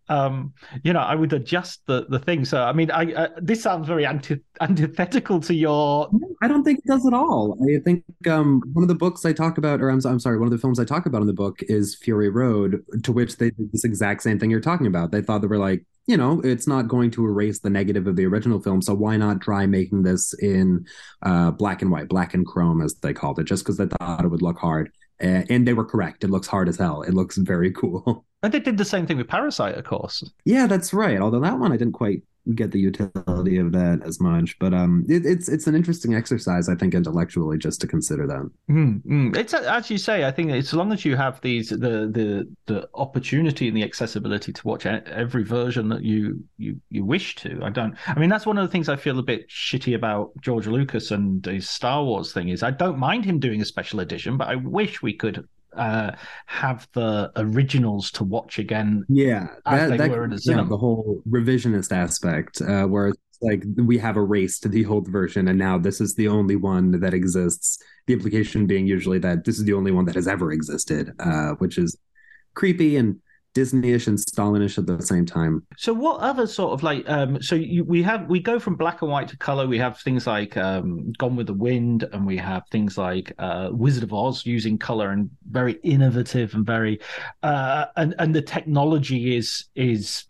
[0.09, 2.43] um, you know, I would adjust the the thing.
[2.43, 6.09] So, I mean, I uh, this sounds very anti- antithetical to your.
[6.41, 7.57] I don't think it does at all.
[7.63, 10.47] I think um, one of the books I talk about, or I'm, I'm sorry, one
[10.47, 13.51] of the films I talk about in the book is Fury Road, to which they
[13.51, 15.11] did this exact same thing you're talking about.
[15.11, 18.15] They thought they were like, you know, it's not going to erase the negative of
[18.15, 20.87] the original film, so why not try making this in
[21.21, 24.25] uh, black and white, black and chrome, as they called it, just because they thought
[24.25, 24.91] it would look hard.
[25.21, 26.23] Uh, and they were correct.
[26.23, 27.01] It looks hard as hell.
[27.01, 28.25] It looks very cool.
[28.41, 30.23] And they did the same thing with Parasite, of course.
[30.45, 31.19] Yeah, that's right.
[31.19, 32.23] Although that one I didn't quite
[32.55, 36.69] get the utility of that as much, but um, it, it's it's an interesting exercise,
[36.69, 38.49] I think, intellectually, just to consider that.
[38.69, 40.25] Mm, It's as you say.
[40.25, 44.51] I think as long as you have these the the the opportunity and the accessibility
[44.53, 47.59] to watch every version that you you you wish to.
[47.63, 47.95] I don't.
[48.07, 51.11] I mean, that's one of the things I feel a bit shitty about George Lucas
[51.11, 54.47] and his Star Wars thing is I don't mind him doing a special edition, but
[54.47, 56.11] I wish we could uh,
[56.45, 59.05] have the originals to watch again.
[59.07, 64.69] Yeah, that, that yeah, the whole revisionist aspect, uh, where it's like we have erased
[64.69, 67.81] the old version and now this is the only one that exists.
[68.07, 71.51] The implication being usually that this is the only one that has ever existed, uh,
[71.59, 71.97] which is
[72.53, 73.19] creepy and
[73.55, 75.65] Disneyish and Stalinish at the same time.
[75.77, 77.09] So, what other sort of like?
[77.09, 79.67] Um, so you, we have we go from black and white to color.
[79.67, 83.69] We have things like um, Gone with the Wind, and we have things like uh,
[83.71, 86.99] Wizard of Oz using color and very innovative and very,
[87.41, 90.25] uh, and and the technology is is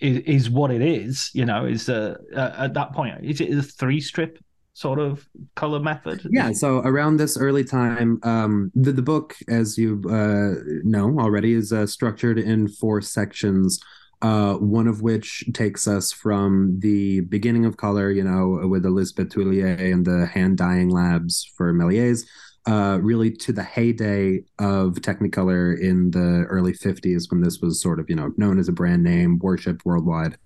[0.00, 1.30] is, is what it is.
[1.34, 4.38] You know, is uh, uh, at that point is it a three strip
[4.78, 6.24] sort of color method?
[6.30, 6.52] Yeah.
[6.52, 11.72] So around this early time, um, the, the book, as you uh, know already, is
[11.72, 13.80] uh, structured in four sections.
[14.20, 19.28] Uh, one of which takes us from the beginning of color, you know, with Elizabeth
[19.32, 22.24] Thuillier and the hand dyeing labs for Méliès,
[22.66, 28.00] uh, really to the heyday of Technicolor in the early 50s when this was sort
[28.00, 30.36] of, you know, known as a brand name, worshipped worldwide.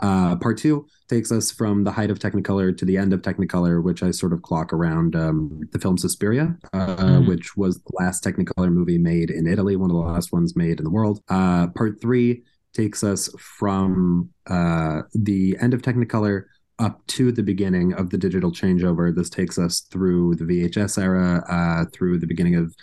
[0.00, 3.82] Uh, part two takes us from the height of Technicolor to the end of Technicolor,
[3.82, 7.28] which I sort of clock around um, the film Suspiria, uh, mm.
[7.28, 10.78] which was the last Technicolor movie made in Italy, one of the last ones made
[10.78, 11.22] in the world.
[11.28, 16.44] Uh, part three takes us from uh, the end of Technicolor
[16.78, 19.14] up to the beginning of the digital changeover.
[19.14, 22.74] This takes us through the VHS era, uh, through the beginning of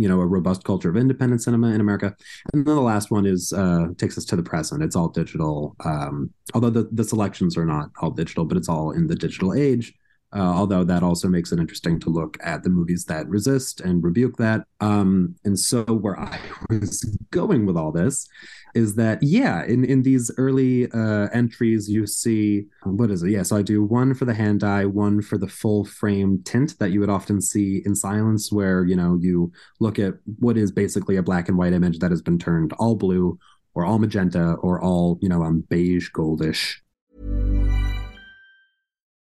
[0.00, 2.14] you know a robust culture of independent cinema in America.
[2.52, 4.82] And then the last one is uh, takes us to the present.
[4.82, 8.92] It's all digital, um, although the the selections are not all digital, but it's all
[8.92, 9.92] in the digital age.
[10.32, 14.04] Uh, although that also makes it interesting to look at the movies that resist and
[14.04, 14.64] rebuke that.
[14.80, 16.38] Um, and so where I
[16.70, 18.28] was going with all this
[18.74, 23.30] is that yeah in in these early uh, entries you see what is it?
[23.30, 26.78] Yeah so i do one for the hand eye one for the full frame tint
[26.78, 30.72] that you would often see in silents where you know you look at what is
[30.72, 33.38] basically a black and white image that has been turned all blue
[33.74, 36.76] or all magenta or all you know um beige goldish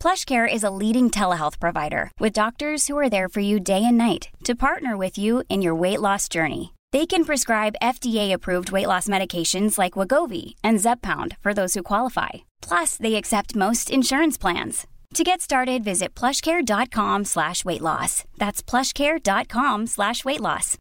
[0.00, 3.98] PlushCare is a leading telehealth provider with doctors who are there for you day and
[3.98, 6.74] night to partner with you in your weight loss journey.
[6.92, 12.30] They can prescribe FDA-approved weight loss medications like Wegovy and Zepbound for those who qualify.
[12.62, 14.86] Plus, they accept most insurance plans.
[15.14, 18.24] To get started, visit plushcare.com slash weight loss.
[18.38, 20.76] That's plushcare.com slash weight loss.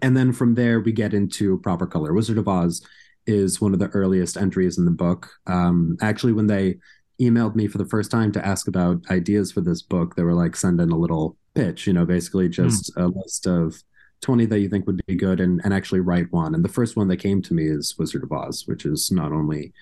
[0.00, 2.12] And then from there, we get into proper color.
[2.14, 2.82] Wizard of Oz
[3.28, 5.30] is one of the earliest entries in the book.
[5.46, 6.78] Um, actually, when they
[7.20, 10.34] emailed me for the first time to ask about ideas for this book, they were
[10.34, 12.52] like, send in a little pitch, you know, basically hmm.
[12.52, 13.04] just mm.
[13.04, 13.82] a list of
[14.22, 16.54] 20 that you think would be good and, and actually write one.
[16.54, 19.30] And the first one that came to me is Wizard of Oz, which is not
[19.30, 19.72] only,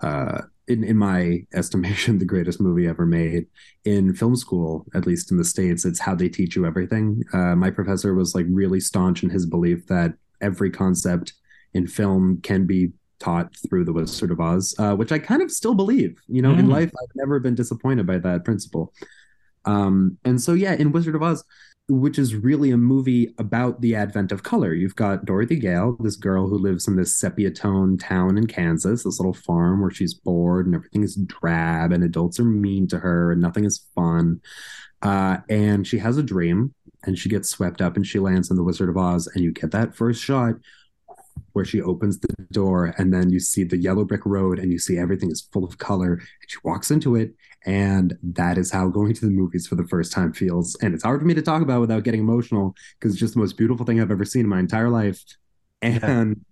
[0.00, 3.46] uh, in, in my estimation, the greatest movie ever made.
[3.84, 7.22] In film school, at least in the States, it's how they teach you everything.
[7.34, 11.34] Uh, my professor was like really staunch in his belief that every concept
[11.74, 12.92] in film can be
[13.24, 16.20] taught through the Wizard of Oz, uh, which I kind of still believe.
[16.28, 16.58] You know, mm.
[16.58, 18.92] in life, I've never been disappointed by that principle.
[19.64, 21.42] Um, and so, yeah, in Wizard of Oz,
[21.88, 24.72] which is really a movie about the advent of color.
[24.72, 29.04] You've got Dorothy Gale, this girl who lives in this sepia tone town in Kansas,
[29.04, 32.98] this little farm where she's bored and everything is drab and adults are mean to
[32.98, 34.40] her and nothing is fun.
[35.02, 38.56] Uh, and she has a dream and she gets swept up and she lands in
[38.56, 39.26] the Wizard of Oz.
[39.34, 40.54] And you get that first shot
[41.54, 44.78] where she opens the door and then you see the yellow brick road and you
[44.78, 47.32] see everything is full of color and she walks into it
[47.64, 50.76] and that is how going to the movies for the first time feels.
[50.82, 53.40] And it's hard for me to talk about without getting emotional because it's just the
[53.40, 55.22] most beautiful thing i've ever seen in my entire life.
[55.80, 56.44] And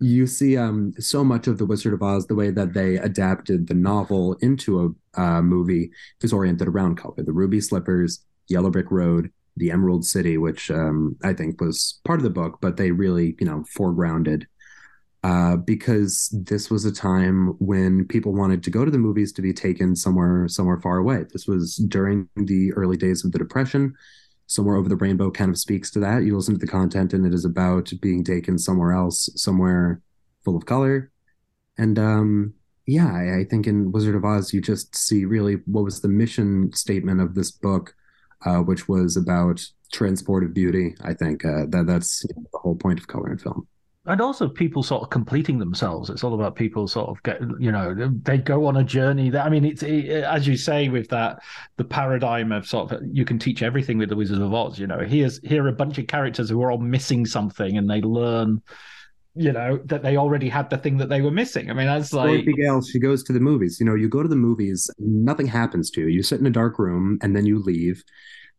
[0.00, 3.68] you see um, so much of the wizard of oz the way that they adapted
[3.68, 5.90] the novel into a uh, movie
[6.22, 7.22] is oriented around color.
[7.22, 12.18] The ruby slippers yellow brick road the Emerald City, which um, I think was part
[12.18, 14.46] of the book, but they really, you know, foregrounded
[15.24, 19.40] uh, because this was a time when people wanted to go to the movies to
[19.40, 21.24] be taken somewhere somewhere far away.
[21.32, 23.94] This was during the early days of the Depression.
[24.46, 26.24] Somewhere over the rainbow kind of speaks to that.
[26.24, 30.02] You listen to the content, and it is about being taken somewhere else, somewhere
[30.44, 31.10] full of color.
[31.78, 32.52] And um,
[32.86, 36.08] yeah, I, I think in Wizard of Oz, you just see really what was the
[36.08, 37.94] mission statement of this book
[38.44, 40.94] uh, which was about transportive beauty.
[41.02, 43.66] I think uh, that that's you know, the whole point of color in film.
[44.06, 46.10] And also people sort of completing themselves.
[46.10, 49.30] It's all about people sort of get, you know, they go on a journey.
[49.30, 51.42] That I mean, it's it, as you say with that
[51.78, 54.78] the paradigm of sort of you can teach everything with the Wizard of Oz.
[54.78, 57.88] You know, here's here are a bunch of characters who are all missing something, and
[57.88, 58.60] they learn
[59.34, 61.70] you know that they already had the thing that they were missing.
[61.70, 62.82] I mean, that's like Dorothy Gale.
[62.82, 63.80] She goes to the movies.
[63.80, 66.06] You know, you go to the movies, nothing happens to you.
[66.06, 68.04] You sit in a dark room, and then you leave,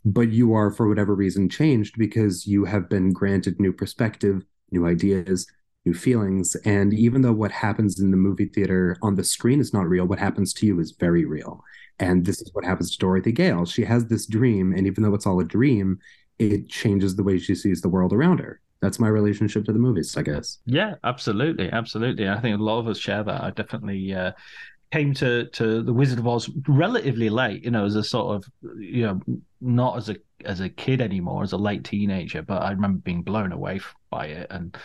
[0.04, 4.86] but you are for whatever reason changed because you have been granted new perspective, new
[4.86, 5.48] ideas,
[5.86, 6.56] new feelings.
[6.66, 10.06] And even though what happens in the movie theater on the screen is not real,
[10.06, 11.64] what happens to you is very real.
[12.00, 13.66] And this is what happens to Dorothy Gale.
[13.66, 16.00] She has this dream, and even though it's all a dream,
[16.38, 19.80] it changes the way she sees the world around her that's my relationship to the
[19.80, 20.60] movies, I guess.
[20.66, 22.30] Yeah, absolutely, absolutely.
[22.30, 23.44] I think a lot of us share that.
[23.44, 24.32] I definitely uh,
[24.92, 28.52] came to to the Wizard of Oz relatively late, you know, as a sort of
[28.78, 29.22] you know
[29.62, 33.24] not as a as a kid anymore, as a late teenager, but I remember being
[33.24, 34.76] blown away by it, and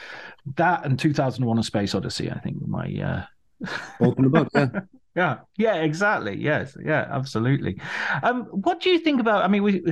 [0.57, 3.67] that and 2001: A Space Odyssey, I think, my uh...
[4.01, 4.69] open the book, yeah.
[5.17, 6.37] Yeah, yeah, exactly.
[6.37, 7.81] Yes, yeah, absolutely.
[8.23, 9.45] Um, what do you think about?
[9.45, 9.83] I mean, we,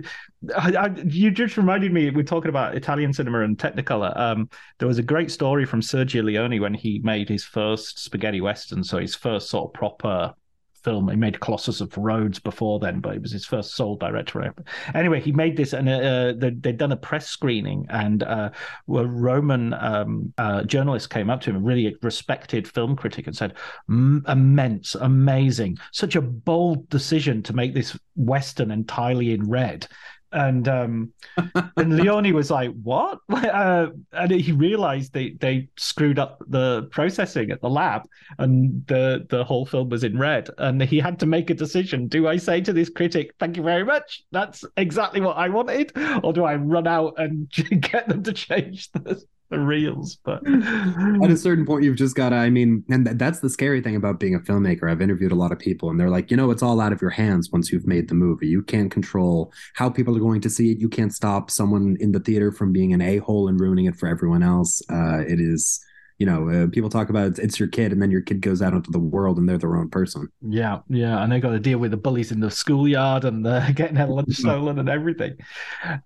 [0.57, 2.09] I, I, you just reminded me.
[2.11, 4.17] We're talking about Italian cinema and Technicolor.
[4.17, 4.49] Um,
[4.79, 8.85] there was a great story from Sergio Leone when he made his first spaghetti western,
[8.85, 10.35] so his first sort of proper
[10.83, 11.09] film.
[11.09, 14.55] He made Colossus of Rhodes before then, but it was his first sole director.
[14.95, 18.51] Anyway, he made this, and uh, they'd done a press screening, and uh,
[18.89, 23.37] a Roman um, uh, journalist came up to him, a really respected film critic, and
[23.37, 23.55] said,
[23.89, 29.87] "Immense, amazing, such a bold decision to make this western entirely in red."
[30.33, 31.13] And um
[31.77, 37.51] and Leone was like, "What?" Uh, and he realized they they screwed up the processing
[37.51, 38.03] at the lab,
[38.39, 42.09] and the the whole film was in red, and he had to make a decision:
[42.09, 45.93] Do I say to this critic, "Thank you very much, that's exactly what I wanted,"
[46.23, 47.51] or do I run out and
[47.81, 52.31] get them to change the the reels but at a certain point you've just got
[52.31, 54.91] to i mean and th- that's the scary thing about being a filmmaker.
[54.91, 57.01] I've interviewed a lot of people and they're like you know it's all out of
[57.01, 58.47] your hands once you've made the movie.
[58.47, 60.79] You can't control how people are going to see it.
[60.79, 64.09] You can't stop someone in the theater from being an a-hole and ruining it for
[64.09, 64.83] everyone else.
[64.91, 65.85] Uh, it is
[66.19, 68.73] you know, uh, people talk about it's your kid, and then your kid goes out
[68.73, 70.27] into the world and they're their own person.
[70.43, 73.73] Yeah, yeah, and they got to deal with the bullies in the schoolyard and the,
[73.77, 75.37] getting their lunch stolen and everything.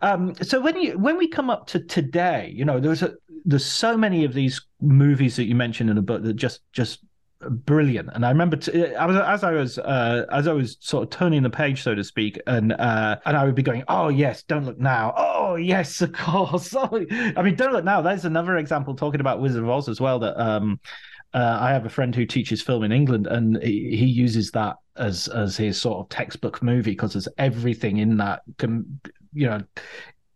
[0.02, 3.14] Um, so when you when we come up to today, you know, there's a
[3.44, 7.04] there's so many of these movies that you mentioned in the book that just just
[7.50, 8.10] brilliant.
[8.14, 11.10] And I remember t- I was, as I was uh, as I was sort of
[11.10, 14.42] turning the page, so to speak, and uh, and I would be going, "Oh yes,
[14.42, 15.12] don't look now.
[15.16, 16.74] Oh yes, of course.
[16.82, 17.04] Oh,
[17.36, 18.00] I mean, don't look now.
[18.00, 20.18] There's another example talking about Wizard of Oz as well.
[20.18, 20.80] That um,
[21.34, 24.76] uh, I have a friend who teaches film in England, and he, he uses that
[24.96, 28.42] as as his sort of textbook movie because there's everything in that.
[28.58, 29.00] Can,
[29.32, 29.62] you know,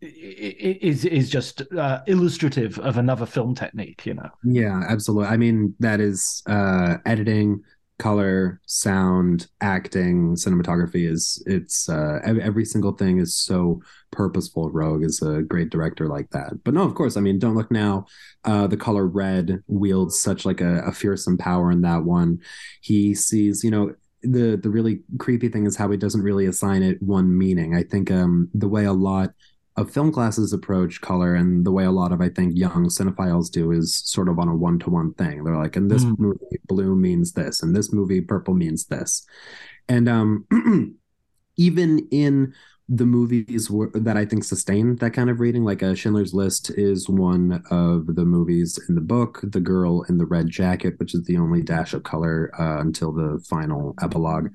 [0.00, 4.28] is is just uh, illustrative of another film technique you know?
[4.44, 5.28] Yeah absolutely.
[5.28, 7.62] I mean that is uh editing
[7.98, 13.80] color sound acting cinematography is it's uh every single thing is so
[14.10, 14.70] purposeful.
[14.70, 16.52] Roeg is a great director like that.
[16.62, 18.04] But no of course i mean don't look now
[18.44, 22.40] uh the color red wields such like a, a fearsome power in that one.
[22.82, 26.82] He sees you know the the really creepy thing is how he doesn't really assign
[26.82, 27.74] it one meaning.
[27.74, 29.30] I think um the way a lot
[29.76, 33.50] of film classes approach color and the way a lot of I think young cinephiles
[33.50, 35.44] do is sort of on a one to one thing.
[35.44, 36.18] They're like, in this mm.
[36.18, 39.26] movie, blue means this, and this movie, purple means this.
[39.88, 40.46] And um,
[41.56, 42.54] even in
[42.88, 45.64] the movies were, that I think sustain that kind of reading.
[45.64, 49.40] Like uh, Schindler's List is one of the movies in the book.
[49.42, 53.12] The Girl in the Red Jacket, which is the only dash of color uh, until
[53.12, 54.50] the final epilogue.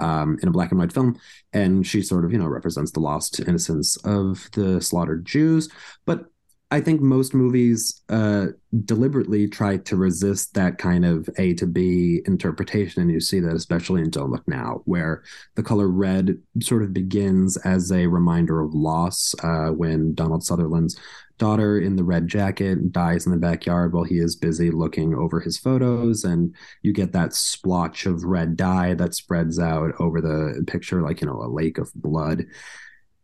[0.00, 1.18] Um, in a black and white film,
[1.52, 5.68] and she sort of, you know, represents the lost innocence of the slaughtered Jews.
[6.06, 6.24] But
[6.72, 8.46] I think most movies uh,
[8.84, 13.02] deliberately try to resist that kind of A to B interpretation.
[13.02, 15.24] And you see that especially in Don't Look Now, where
[15.56, 20.96] the color red sort of begins as a reminder of loss uh, when Donald Sutherland's
[21.40, 25.40] daughter in the red jacket dies in the backyard while he is busy looking over
[25.40, 26.22] his photos.
[26.22, 31.20] And you get that splotch of red dye that spreads out over the picture like,
[31.20, 32.44] you know, a lake of blood.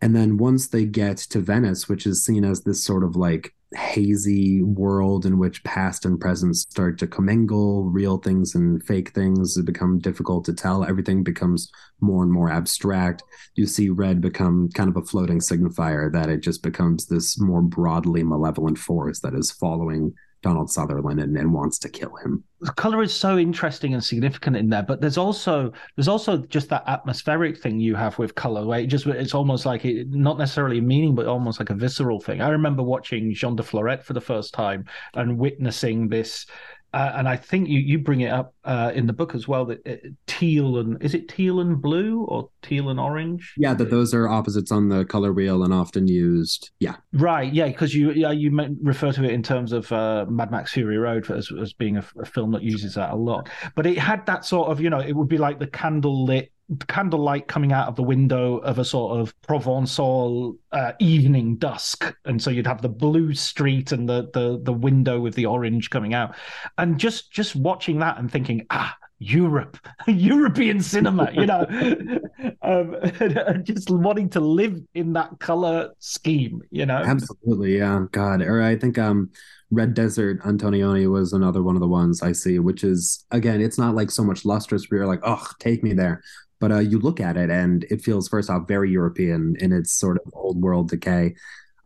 [0.07, 3.53] And then once they get to Venice, which is seen as this sort of like
[3.75, 9.61] hazy world in which past and present start to commingle, real things and fake things
[9.63, 10.85] become difficult to tell.
[10.85, 13.25] Everything becomes more and more abstract.
[13.57, 17.61] You see red become kind of a floating signifier that it just becomes this more
[17.61, 20.15] broadly malevolent force that is following
[20.47, 22.45] Donald Sutherland and, and wants to kill him.
[22.61, 26.69] The color is so interesting and significant in there, but there's also there's also just
[26.69, 30.39] that atmospheric thing you have with color, where it just it's almost like it, not
[30.39, 32.43] necessarily meaning, but almost like a visceral thing.
[32.43, 34.85] I remember watching Jean de Florette for the first time
[35.15, 36.47] and witnessing this
[36.93, 39.67] uh, and I think you, you bring it up uh, in the book as well
[39.67, 43.55] that uh, teal and is it teal and blue or teal and orange?
[43.57, 46.71] Yeah, that those are opposites on the color wheel and often used.
[46.79, 47.53] Yeah, right.
[47.53, 48.51] Yeah, because you yeah you
[48.83, 52.05] refer to it in terms of uh, Mad Max Fury Road as, as being a,
[52.19, 53.49] a, film that uses that a lot.
[53.75, 56.53] But it had that sort of you know it would be like the candle lit
[56.89, 62.41] candlelight coming out of the window of a sort of Provençal uh, evening dusk, and
[62.43, 66.15] so you'd have the blue street and the the the window with the orange coming
[66.15, 66.35] out,
[66.79, 71.67] and just just watching that and thinking, ah, Europe, European cinema, you know,
[72.63, 72.97] um,
[73.63, 76.97] just wanting to live in that color scheme, you know.
[76.97, 78.05] Absolutely, yeah.
[78.13, 79.31] God, or I think um,
[79.71, 83.79] Red Desert Antonioni was another one of the ones I see, which is again, it's
[83.79, 84.91] not like so much lustrous.
[84.91, 86.23] Where you're like, oh, take me there,
[86.61, 89.93] but uh, you look at it and it feels first off very European in its
[89.93, 91.35] sort of old world decay.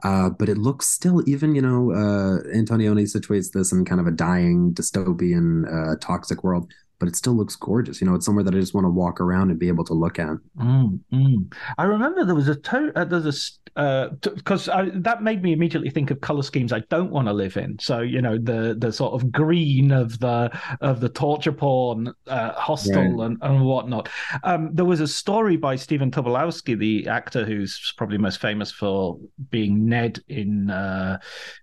[0.03, 4.07] Uh, but it looks still even you know uh, Antonioni situates this in kind of
[4.07, 8.01] a dying dystopian uh, toxic world but it still looks gorgeous.
[8.01, 9.95] You know, it's somewhere that I just want to walk around and be able to
[9.95, 10.37] look at.
[10.59, 11.53] Mm, mm.
[11.79, 13.33] I remember there was a to- uh, there's a
[13.75, 17.57] because uh, that made me immediately think of color schemes I don't want to live
[17.57, 17.79] in.
[17.79, 22.53] So you know the the sort of green of the of the torture porn uh,
[22.53, 23.27] hostel right.
[23.27, 24.09] and, and whatnot.
[24.45, 29.19] Um, there was a story by Stephen Tobolowsky, the actor who's probably most famous for
[29.51, 31.19] being Ned in uh,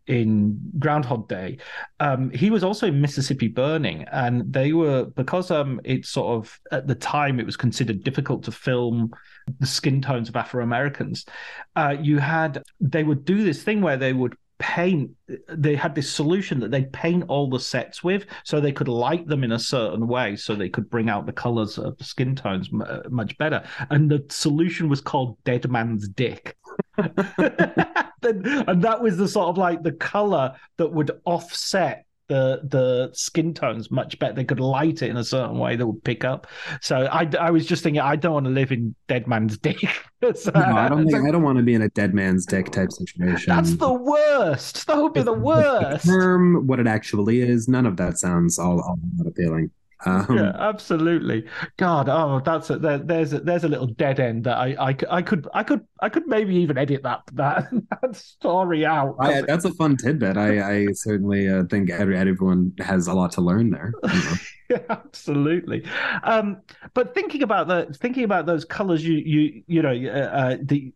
[0.08, 1.60] in Groundhog Day.
[2.00, 6.58] Um, he was also in Mississippi Burning, and they were because um, it's sort of
[6.72, 9.12] at the time it was considered difficult to film
[9.60, 11.26] the skin tones of Afro Americans.
[11.76, 15.12] Uh, you had they would do this thing where they would paint
[15.50, 19.28] they had this solution that they'd paint all the sets with so they could light
[19.28, 22.36] them in a certain way so they could bring out the colors of the skin
[22.36, 26.58] tones m- uh, much better and the solution was called dead man's dick
[26.98, 27.12] and
[28.82, 33.90] that was the sort of like the color that would offset the the skin tones
[33.90, 34.34] much better.
[34.34, 36.48] They could light it in a certain way that would pick up.
[36.82, 39.80] So I, I was just thinking, I don't want to live in Dead Man's Dick.
[40.36, 42.72] so, no, I don't think I don't want to be in a Dead Man's Dick
[42.72, 43.56] type situation.
[43.56, 44.88] That's the worst.
[44.88, 46.06] That would be the worst.
[46.06, 49.72] The term, what it actually is, none of that sounds all, all that appealing.
[50.06, 51.46] Um, yeah, absolutely.
[51.78, 54.96] God, oh, that's a, there, there's a, there's a little dead end that I, I,
[55.10, 57.68] I could I could I could maybe even edit that that,
[58.02, 59.16] that story out.
[59.20, 60.38] I, that's a fun tidbit.
[60.38, 63.92] I, I certainly uh, think everyone has a lot to learn there.
[64.04, 64.34] You know?
[64.70, 65.86] yeah, absolutely.
[66.24, 66.62] Um,
[66.94, 70.94] but thinking about the thinking about those colors, you you you know uh, uh, the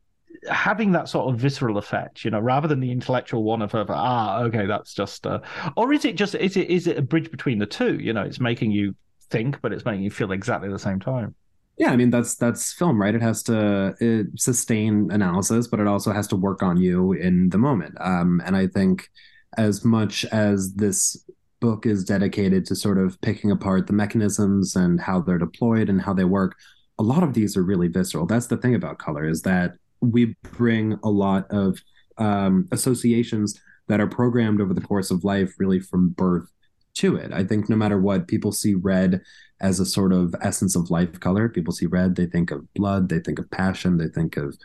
[0.49, 3.89] having that sort of visceral effect, you know, rather than the intellectual one of, of
[3.89, 5.39] ah, okay, that's just, uh,
[5.75, 7.97] or is it just is it is it a bridge between the two?
[7.99, 8.95] You know, it's making you
[9.29, 11.35] think, but it's making you feel exactly the same time.
[11.77, 13.15] Yeah, I mean that's that's film, right?
[13.15, 17.49] It has to it sustain analysis, but it also has to work on you in
[17.49, 17.95] the moment.
[17.99, 19.09] Um, and I think
[19.57, 21.25] as much as this
[21.59, 26.01] book is dedicated to sort of picking apart the mechanisms and how they're deployed and
[26.01, 26.55] how they work,
[26.99, 28.25] a lot of these are really visceral.
[28.25, 31.79] That's the thing about color is that we bring a lot of
[32.17, 36.49] um, associations that are programmed over the course of life, really from birth
[36.93, 37.31] to it.
[37.31, 39.21] I think no matter what, people see red
[39.61, 41.47] as a sort of essence of life color.
[41.47, 44.57] People see red, they think of blood, they think of passion, they think of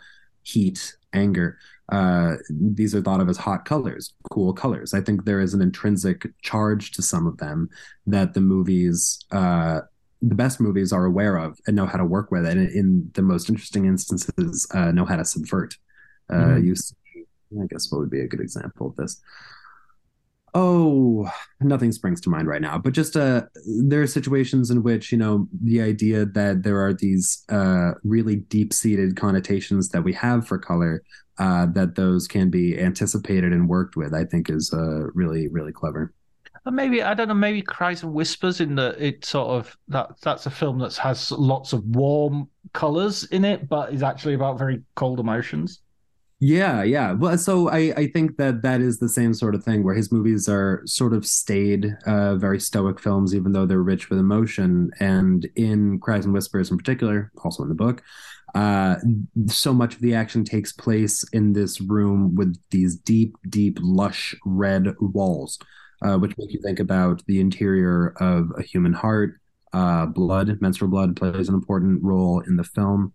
[0.42, 1.58] heat, anger.
[1.90, 4.92] Uh, these are thought of as hot colors, cool colors.
[4.92, 7.68] I think there is an intrinsic charge to some of them
[8.06, 9.82] that the movies uh,
[10.22, 13.22] the best movies are aware of and know how to work with, and in the
[13.22, 15.74] most interesting instances, uh, know how to subvert.
[16.30, 16.66] Uh, mm-hmm.
[16.66, 16.94] You, see,
[17.60, 19.20] I guess, what would be a good example of this?
[20.54, 22.78] Oh, nothing springs to mind right now.
[22.78, 26.94] But just uh, there are situations in which you know the idea that there are
[26.94, 31.02] these uh, really deep-seated connotations that we have for color,
[31.38, 34.14] uh, that those can be anticipated and worked with.
[34.14, 36.14] I think is uh, really, really clever.
[36.74, 37.34] Maybe I don't know.
[37.34, 41.30] Maybe cries and whispers in the it sort of that that's a film that has
[41.30, 45.80] lots of warm colors in it, but is actually about very cold emotions.
[46.38, 47.12] Yeah, yeah.
[47.12, 50.12] Well, so I I think that that is the same sort of thing where his
[50.12, 54.90] movies are sort of stayed, uh, very stoic films, even though they're rich with emotion.
[55.00, 58.02] And in Cries and Whispers, in particular, also in the book,
[58.54, 58.96] uh,
[59.48, 64.34] so much of the action takes place in this room with these deep, deep, lush
[64.44, 65.58] red walls,
[66.02, 69.40] uh, which make you think about the interior of a human heart.
[69.72, 73.12] Uh, blood, menstrual blood, plays an important role in the film.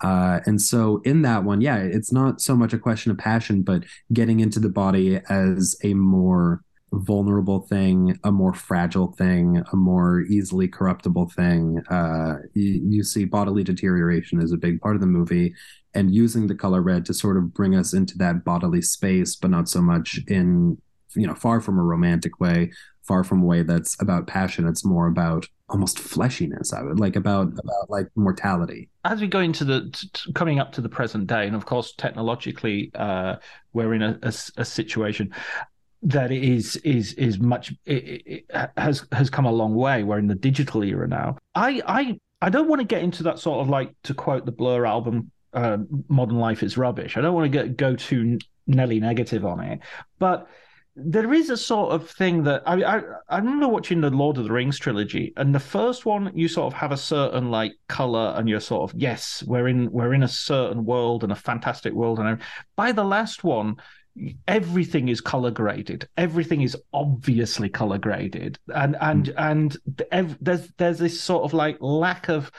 [0.00, 3.62] Uh, and so in that one, yeah, it's not so much a question of passion,
[3.62, 6.62] but getting into the body as a more
[6.92, 11.82] vulnerable thing, a more fragile thing, a more easily corruptible thing.
[11.90, 15.52] Uh, you, you, see bodily deterioration is a big part of the movie,
[15.94, 19.50] and using the color red to sort of bring us into that bodily space, but
[19.50, 20.78] not so much in
[21.14, 24.66] you know far from a romantic way, far from a way that's about passion.
[24.68, 26.72] It's more about almost fleshiness.
[26.72, 28.88] I would like about about like mortality.
[29.04, 31.94] As we go into the t- coming up to the present day, and of course
[31.96, 33.36] technologically, uh,
[33.72, 35.34] we're in a, a, a situation
[36.02, 40.04] that is is is much it, it has has come a long way.
[40.04, 41.38] We're in the digital era now.
[41.54, 44.52] I I I don't want to get into that sort of like to quote the
[44.52, 45.78] Blur album, uh,
[46.08, 49.80] "Modern Life is rubbish." I don't want to get go too Nelly negative on it,
[50.18, 50.48] but
[51.00, 54.44] there is a sort of thing that I, I I remember watching the Lord of
[54.44, 58.34] the Rings trilogy, and the first one you sort of have a certain like color,
[58.36, 61.92] and you're sort of yes, we're in we're in a certain world and a fantastic
[61.92, 62.40] world, and
[62.76, 63.76] by the last one,
[64.46, 69.34] everything is color graded, everything is obviously color graded, and and mm.
[70.10, 72.50] and there's there's this sort of like lack of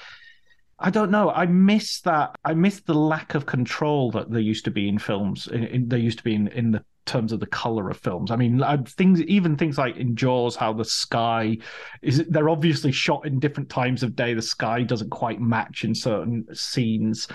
[0.81, 1.29] I don't know.
[1.29, 2.37] I miss that.
[2.45, 5.47] I miss the lack of control that there used to be in films.
[5.47, 8.31] In, in, there used to be in, in the terms of the color of films.
[8.31, 11.57] I mean, things, even things like in Jaws, how the sky
[12.01, 14.33] is, they're obviously shot in different times of day.
[14.33, 17.27] The sky doesn't quite match in certain scenes.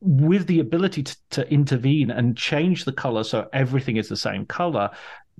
[0.00, 4.46] With the ability to, to intervene and change the color so everything is the same
[4.46, 4.90] color,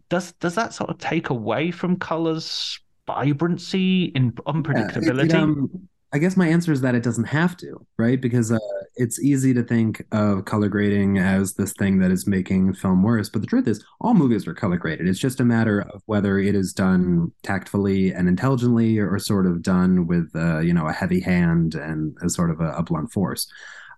[0.08, 5.16] does does that sort of take away from colors vibrancy in unpredictability?
[5.16, 8.18] Yeah, it, it, um I guess my answer is that it doesn't have to, right?
[8.18, 8.58] Because uh,
[8.96, 13.28] it's easy to think of color grading as this thing that is making film worse.
[13.28, 15.06] But the truth is, all movies are color graded.
[15.06, 19.46] It's just a matter of whether it is done tactfully and intelligently, or, or sort
[19.46, 22.82] of done with, uh, you know, a heavy hand and a sort of a, a
[22.82, 23.46] blunt force.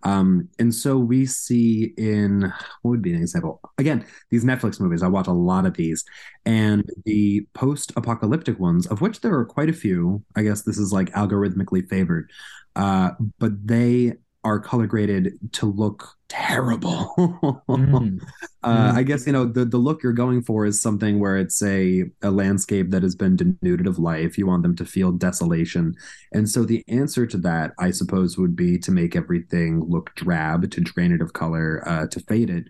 [0.02, 2.42] Um, and so we see in
[2.82, 3.60] what would be an example?
[3.78, 6.04] Again, these Netflix movies, I watch a lot of these,
[6.46, 10.22] and the post apocalyptic ones, of which there are quite a few.
[10.36, 12.30] I guess this is like algorithmically favored,
[12.76, 17.12] uh, but they are color graded to look terrible.
[17.18, 18.20] mm.
[18.62, 18.96] Uh, mm.
[18.98, 22.04] I guess you know the the look you're going for is something where it's a
[22.20, 24.36] a landscape that has been denuded of life.
[24.36, 25.94] You want them to feel desolation,
[26.32, 30.70] and so the answer to that, I suppose, would be to make everything look drab,
[30.72, 32.64] to drain it of color, uh, to fade it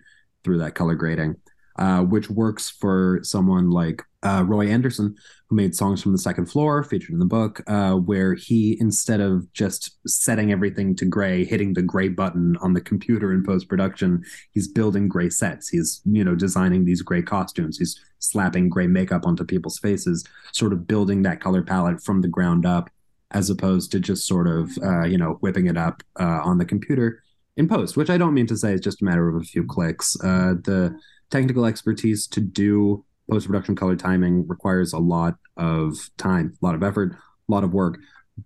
[0.45, 1.35] through that color grading
[1.81, 5.15] uh, which works for someone like uh, Roy Andersson,
[5.49, 9.19] who made songs from the second floor, featured in the book, uh, where he, instead
[9.19, 13.67] of just setting everything to gray, hitting the gray button on the computer in post
[13.67, 15.69] production, he's building gray sets.
[15.69, 17.79] He's, you know, designing these gray costumes.
[17.79, 22.27] He's slapping gray makeup onto people's faces, sort of building that color palette from the
[22.27, 22.91] ground up,
[23.31, 26.65] as opposed to just sort of, uh, you know, whipping it up uh, on the
[26.65, 27.23] computer
[27.57, 29.63] in post, which I don't mean to say is just a matter of a few
[29.63, 30.15] clicks.
[30.23, 30.95] Uh, the
[31.31, 36.75] technical expertise to do post production color timing requires a lot of time, a lot
[36.75, 37.97] of effort, a lot of work.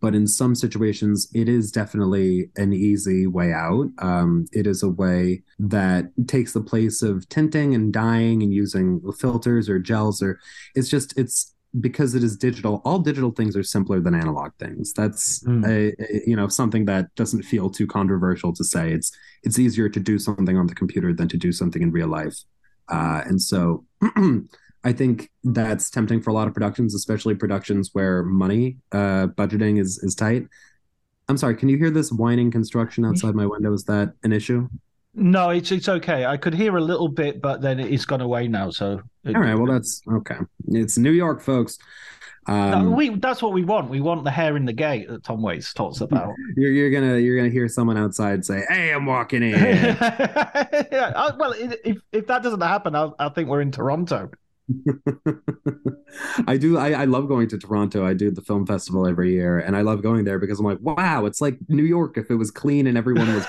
[0.02, 3.88] But in some situations, it is definitely an easy way out.
[4.00, 9.02] Um, it is a way that takes the place of tinting and dyeing and using
[9.18, 10.40] filters or gels, or
[10.76, 14.94] it's just, it's because it is digital all digital things are simpler than analog things
[14.94, 15.66] that's mm.
[15.68, 19.12] a, a, you know something that doesn't feel too controversial to say it's
[19.44, 22.38] it's easier to do something on the computer than to do something in real life
[22.90, 23.86] uh, and so
[24.84, 29.80] I think that's tempting for a lot of productions, especially productions where money uh, budgeting
[29.80, 30.48] is is tight.
[31.28, 33.74] I'm sorry, can you hear this whining construction outside my window?
[33.74, 34.70] Is that an issue?
[35.16, 36.26] No, it's it's okay.
[36.26, 38.70] I could hear a little bit, but then it's gone away now.
[38.70, 40.38] So it, all right, well that's okay.
[40.68, 41.80] It's New York, folks.
[42.48, 43.90] Um, no, we that's what we want.
[43.90, 46.34] We want the hair in the gate that Tom Waits talks about.
[46.56, 51.36] You're, you're gonna you're gonna hear someone outside say, "Hey, I'm walking in." yeah, uh,
[51.40, 54.30] well, if if that doesn't happen, I, I think we're in Toronto.
[56.48, 56.78] I do.
[56.78, 58.06] I, I love going to Toronto.
[58.06, 60.80] I do the film festival every year, and I love going there because I'm like,
[60.82, 63.46] wow, it's like New York if it was clean and everyone was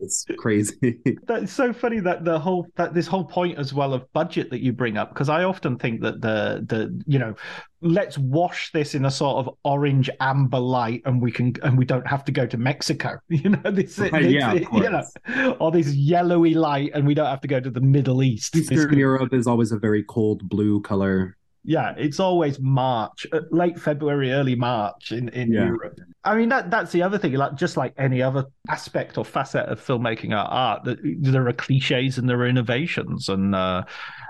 [0.00, 0.98] it's crazy.
[1.26, 4.60] That's so funny that the whole that this whole point as well of budget that
[4.60, 7.34] you bring up because I often think that the the you know
[7.82, 11.84] let's wash this in a sort of orange amber light and we can and we
[11.84, 15.70] don't have to go to Mexico you know this, Right, this yeah, you know or
[15.70, 19.32] this yellowy light and we don't have to go to the Middle East Eastern Europe
[19.32, 21.36] is always a very cold blue color.
[21.64, 25.66] Yeah, it's always March, uh, late February, early March in, in Yeah.
[25.66, 25.98] Europe.
[26.24, 27.32] I mean, that that's the other thing.
[27.34, 31.52] Like just like any other aspect or facet of filmmaking or art, that there are
[31.52, 33.84] cliches and there are innovations, and uh,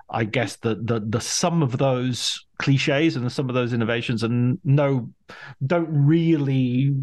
[0.09, 4.59] I guess the the the sum of those cliches and some of those innovations, and
[4.63, 5.11] no,
[5.67, 6.95] don't really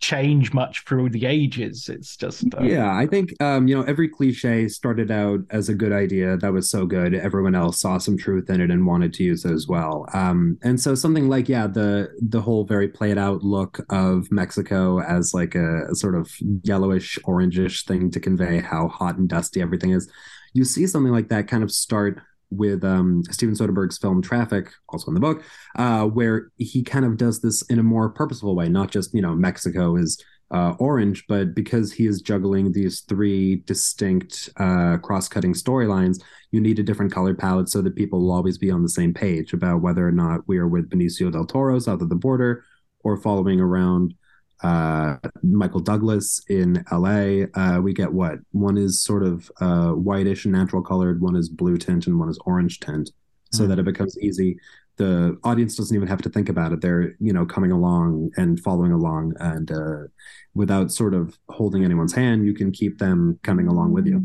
[0.00, 1.88] change much through the ages.
[1.88, 5.74] It's just uh, Yeah, I think um, you know every cliche started out as a
[5.74, 7.14] good idea that was so good.
[7.14, 10.06] Everyone else saw some truth in it and wanted to use it as well.
[10.14, 15.00] Um, and so something like yeah, the the whole very played out look of Mexico
[15.00, 16.30] as like a, a sort of
[16.62, 20.10] yellowish orangish thing to convey how hot and dusty everything is.
[20.52, 22.20] You see something like that kind of start
[22.50, 25.42] with um, Steven Soderbergh's film Traffic, also in the book,
[25.76, 29.22] uh, where he kind of does this in a more purposeful way, not just you
[29.22, 35.52] know Mexico is uh, orange, but because he is juggling these three distinct uh, cross-cutting
[35.52, 36.22] storylines,
[36.52, 39.12] you need a different color palette so that people will always be on the same
[39.12, 42.64] page about whether or not we are with Benicio del Toro south of the border
[43.02, 44.14] or following around
[44.62, 47.44] uh, Michael Douglas in LA.
[47.54, 51.48] Uh, we get what one is sort of uh, whitish and natural colored, one is
[51.48, 53.10] blue tint, and one is orange tint,
[53.52, 53.68] so Mm.
[53.68, 54.58] that it becomes easy.
[54.96, 58.58] The audience doesn't even have to think about it; they're you know coming along and
[58.60, 60.04] following along, and uh,
[60.54, 64.22] without sort of holding anyone's hand, you can keep them coming along with you.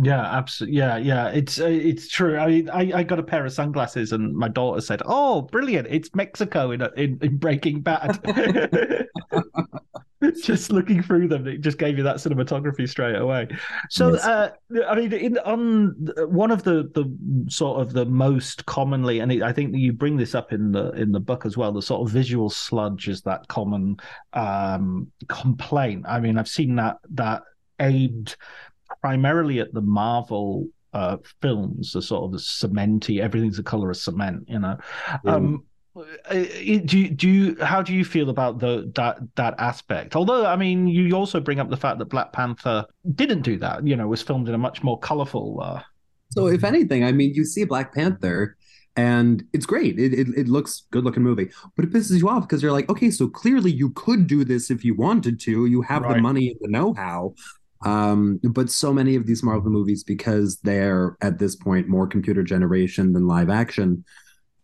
[0.00, 0.78] Yeah, absolutely.
[0.78, 1.28] Yeah, yeah.
[1.28, 2.38] It's uh, it's true.
[2.38, 5.86] I mean, I, I got a pair of sunglasses, and my daughter said, "Oh, brilliant!
[5.90, 8.18] It's Mexico in in, in Breaking Bad."
[10.42, 13.48] just looking through them, it just gave you that cinematography straight away.
[13.90, 14.24] So, Yes.
[14.24, 14.50] uh,
[14.88, 15.88] I mean, in on
[16.28, 20.16] one of the the sort of the most commonly, and it, I think you bring
[20.16, 21.72] this up in the in the book as well.
[21.72, 23.98] The sort of visual sludge is that common
[24.32, 26.06] um, complaint.
[26.08, 27.42] I mean, I've seen that that
[27.80, 28.36] aimed
[29.00, 33.96] primarily at the Marvel uh, films, the sort of the cementy, everything's the color of
[33.96, 34.76] cement, you know.
[35.26, 35.64] Um,
[35.94, 40.16] uh, do you, do you how do you feel about the that that aspect?
[40.16, 43.86] Although I mean, you also bring up the fact that Black Panther didn't do that.
[43.86, 45.60] You know, was filmed in a much more colorful.
[45.62, 45.82] Uh,
[46.30, 48.56] So, if anything, I mean, you see Black Panther,
[48.96, 49.98] and it's great.
[49.98, 52.88] It, it it looks good looking movie, but it pisses you off because you're like,
[52.88, 55.66] okay, so clearly you could do this if you wanted to.
[55.66, 57.34] You have the money and the know how.
[57.84, 62.42] Um, but so many of these Marvel movies, because they're at this point more computer
[62.42, 64.04] generation than live action,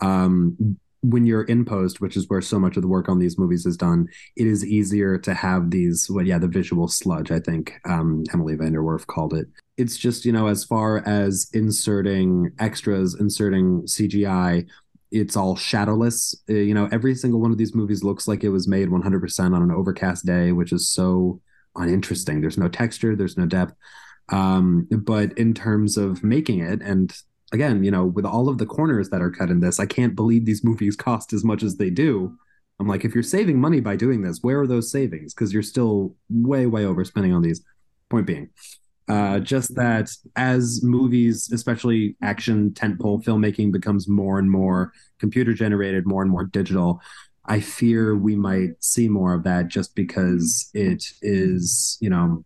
[0.00, 3.38] um, when you're in post, which is where so much of the work on these
[3.38, 7.38] movies is done, it is easier to have these, well, yeah, the visual sludge, I
[7.38, 9.46] think um, Emily VanDerWerff called it.
[9.76, 14.66] It's just, you know, as far as inserting extras, inserting CGI,
[15.10, 16.34] it's all shadowless.
[16.50, 19.54] Uh, you know, every single one of these movies looks like it was made 100%
[19.54, 21.40] on an overcast day, which is so
[21.78, 22.40] uninteresting.
[22.40, 23.74] There's no texture, there's no depth.
[24.30, 27.14] Um, but in terms of making it, and
[27.52, 30.14] again, you know, with all of the corners that are cut in this, I can't
[30.14, 32.36] believe these movies cost as much as they do.
[32.80, 35.34] I'm like, if you're saving money by doing this, where are those savings?
[35.34, 37.62] Because you're still way, way overspending on these.
[38.10, 38.48] Point being,
[39.08, 46.06] uh, just that as movies, especially action tentpole filmmaking, becomes more and more computer generated,
[46.06, 47.00] more and more digital,
[47.48, 52.44] I fear we might see more of that just because it is, you know,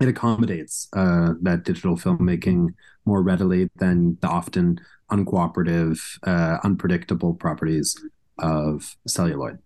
[0.00, 2.68] it accommodates uh, that digital filmmaking
[3.04, 4.78] more readily than the often
[5.10, 7.96] uncooperative, uh, unpredictable properties
[8.38, 9.58] of celluloid.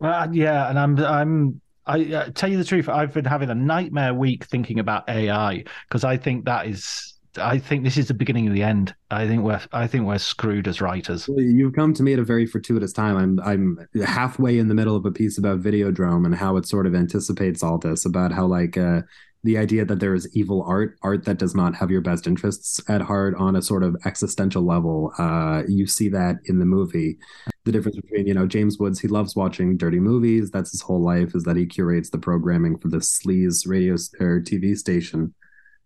[0.00, 3.54] uh, yeah, and I'm I'm I uh, tell you the truth, I've been having a
[3.54, 7.14] nightmare week thinking about AI because I think that is.
[7.38, 8.94] I think this is the beginning of the end.
[9.10, 11.28] I think we're I think we're screwed as writers.
[11.28, 13.16] You've come to me at a very fortuitous time.
[13.16, 16.86] I'm I'm halfway in the middle of a piece about Videodrome and how it sort
[16.86, 19.02] of anticipates all this about how like uh,
[19.46, 22.80] the idea that there is evil art, art that does not have your best interests
[22.88, 25.12] at heart on a sort of existential level.
[25.18, 27.16] Uh, you see that in the movie.
[27.64, 30.50] The difference between you know James Woods, he loves watching dirty movies.
[30.50, 34.40] That's his whole life is that he curates the programming for the sleaze radio or
[34.40, 35.32] TV station.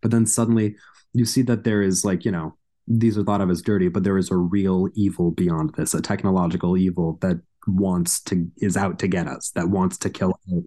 [0.01, 0.77] But then suddenly
[1.13, 2.57] you see that there is like you know
[2.87, 6.03] these are thought of as dirty, but there is a real evil beyond this, a
[6.03, 10.63] technological evil that wants to is out to get us, that wants to kill us.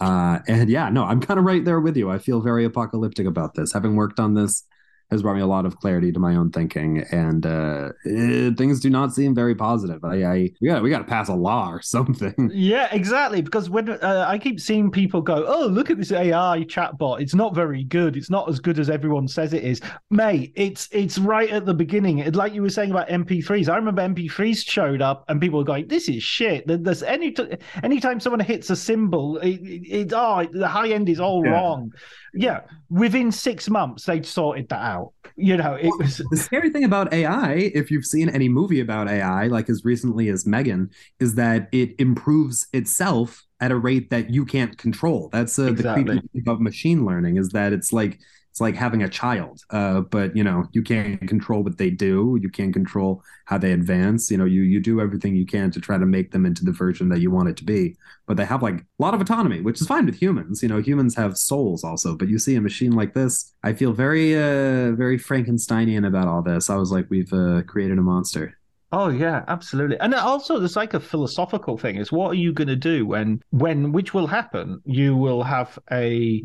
[0.00, 2.10] Uh, and yeah, no, I'm kind of right there with you.
[2.10, 4.64] I feel very apocalyptic about this, having worked on this
[5.12, 8.80] has brought me a lot of clarity to my own thinking, and uh, eh, things
[8.80, 10.02] do not seem very positive.
[10.04, 12.50] I, I we got we got to pass a law or something.
[12.52, 13.42] Yeah, exactly.
[13.42, 17.20] Because when uh, I keep seeing people go, "Oh, look at this AI chatbot.
[17.20, 18.16] It's not very good.
[18.16, 21.74] It's not as good as everyone says it is." Mate, it's it's right at the
[21.74, 22.18] beginning.
[22.18, 23.68] It, like you were saying about MP3s.
[23.68, 27.56] I remember MP3s showed up, and people were going, "This is shit." There's any t-
[27.82, 31.52] anytime someone hits a cymbal, it, it, it oh the high end is all yeah.
[31.52, 31.92] wrong
[32.34, 32.60] yeah,
[32.90, 35.12] within six months they'd sorted that out.
[35.36, 37.54] You know, it was the scary thing about AI.
[37.74, 41.94] If you've seen any movie about AI, like as recently as M3GAN, is that it
[41.98, 45.30] improves itself at a rate that you can't control.
[45.32, 46.04] That's uh, exactly.
[46.04, 48.18] the creepy thing of machine learning is that it's like
[48.52, 52.38] it's like having a child uh, but you know you can't control what they do.
[52.42, 54.30] You can't control how they advance.
[54.30, 56.70] You know you you do everything you can to try to make them into the
[56.72, 57.96] version that you want it to be.
[58.26, 60.62] But they have like a lot of autonomy which is fine with humans.
[60.62, 62.14] You know humans have souls also.
[62.14, 66.42] But you see a machine like this i feel very uh very frankensteinian about all
[66.42, 66.68] this.
[66.68, 68.58] I was like we've uh, created a monster.
[68.94, 69.98] Oh yeah, absolutely.
[70.00, 71.96] And also there's like a philosophical thing.
[71.96, 74.82] Is what are you going to do when when which will happen?
[74.84, 76.44] You will have a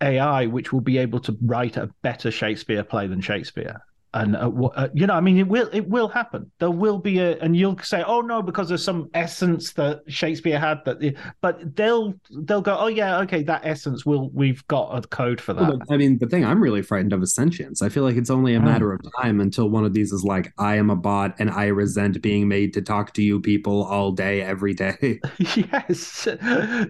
[0.00, 3.80] AI which will be able to write a better Shakespeare play than Shakespeare
[4.16, 6.50] and uh, uh, you know i mean it will it will happen.
[6.58, 10.58] There will be a and you'll say oh no because there's some essence that shakespeare
[10.58, 12.14] had that but they'll
[12.44, 15.78] they'll go oh yeah okay that essence will we've got a code for that.
[15.90, 17.82] i mean the thing i'm really frightened of is sentience.
[17.82, 20.52] I feel like it's only a matter of time until one of these is like
[20.58, 24.12] i am a bot and i resent being made to talk to you people all
[24.12, 25.20] day every day.
[25.56, 26.28] Yes.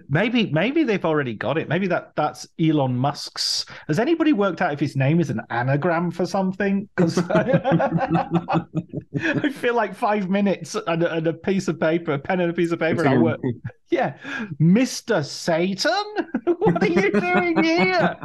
[0.09, 1.69] Maybe maybe they've already got it.
[1.69, 3.65] Maybe that that's elon musk's.
[3.87, 6.87] Has anybody worked out if his name is an anagram for something?
[6.95, 7.16] Because
[9.19, 12.49] I feel like five minutes and a, and a, piece of paper, a pen and
[12.49, 13.39] a piece of paper, and I work.
[13.89, 14.17] Yeah,
[14.59, 15.93] Mister Satan,
[16.43, 18.17] what are you doing here?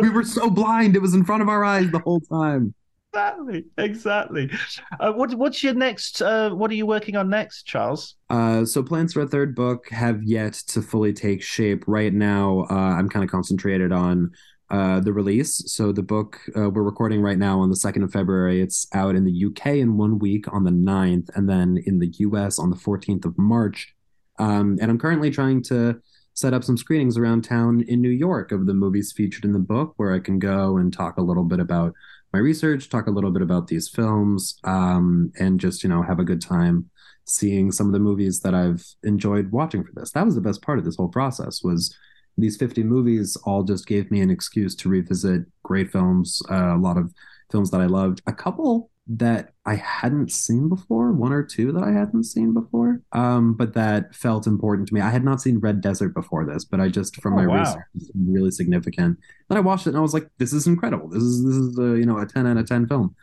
[0.00, 2.74] we were so blind; it was in front of our eyes the whole time.
[3.12, 4.50] Exactly, exactly.
[4.98, 6.22] Uh, what, what's your next?
[6.22, 8.16] Uh, what are you working on next, Charles?
[8.30, 11.84] Uh, so plans for a third book have yet to fully take shape.
[11.86, 14.30] Right now, uh, I'm kind of concentrated on
[14.72, 15.62] uh, the release.
[15.70, 18.62] So the book uh, we're recording right now on the 2nd of February.
[18.62, 22.08] It's out in the UK in one week on the 9th, and then in the
[22.20, 23.94] US on the 14th of March.
[24.38, 26.00] Um, and I'm currently trying to
[26.32, 29.58] set up some screenings around town in New York of the movies featured in the
[29.58, 31.92] book, where I can go and talk a little bit about
[32.32, 36.18] my research, talk a little bit about these films, um, and just you know have
[36.18, 36.88] a good time
[37.26, 40.12] seeing some of the movies that I've enjoyed watching for this.
[40.12, 41.94] That was the best part of this whole process was
[42.38, 46.78] these 50 movies all just gave me an excuse to revisit great films, uh, a
[46.78, 47.12] lot of
[47.50, 51.82] films that I loved, a couple that I hadn't seen before, one or two that
[51.82, 55.00] I hadn't seen before, um, but that felt important to me.
[55.00, 57.60] I had not seen Red Desert before this, but I just from oh, my wow.
[57.60, 59.18] research, really significant.
[59.48, 61.08] Then I watched it and I was like, this is incredible.
[61.08, 63.14] This is this is a, you know a 10 out of 10 film.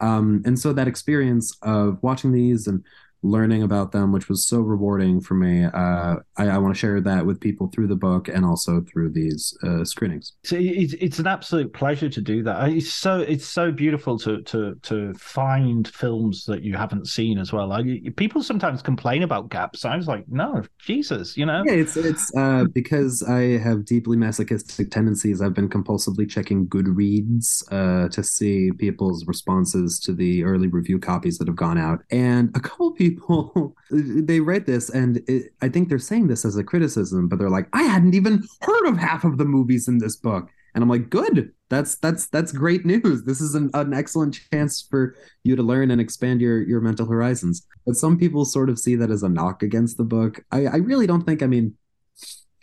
[0.00, 2.84] Um, and so that experience of watching these and
[3.26, 5.64] learning about them, which was so rewarding for me.
[5.64, 9.10] Uh, I, I want to share that with people through the book and also through
[9.10, 10.32] these uh, screenings.
[10.44, 12.68] So it's, it's an absolute pleasure to do that.
[12.70, 17.52] It's so it's so beautiful to to to find films that you haven't seen as
[17.52, 17.72] well.
[17.72, 19.84] I, people sometimes complain about gaps.
[19.84, 21.62] I was like, no, Jesus, you know.
[21.66, 25.40] Yeah, it's it's uh, because I have deeply masochistic tendencies.
[25.40, 31.38] I've been compulsively checking Goodreads uh, to see people's responses to the early review copies
[31.38, 35.68] that have gone out, and a couple people people they read this and it, i
[35.68, 38.96] think they're saying this as a criticism but they're like i hadn't even heard of
[38.96, 40.48] half of the movies in this book.
[40.74, 41.52] And i'm like good.
[41.68, 43.24] That's that's that's great news.
[43.24, 47.06] This is an, an excellent chance for you to learn and expand your your mental
[47.06, 47.66] horizons.
[47.86, 50.44] But some people sort of see that as a knock against the book.
[50.52, 51.74] I i really don't think i mean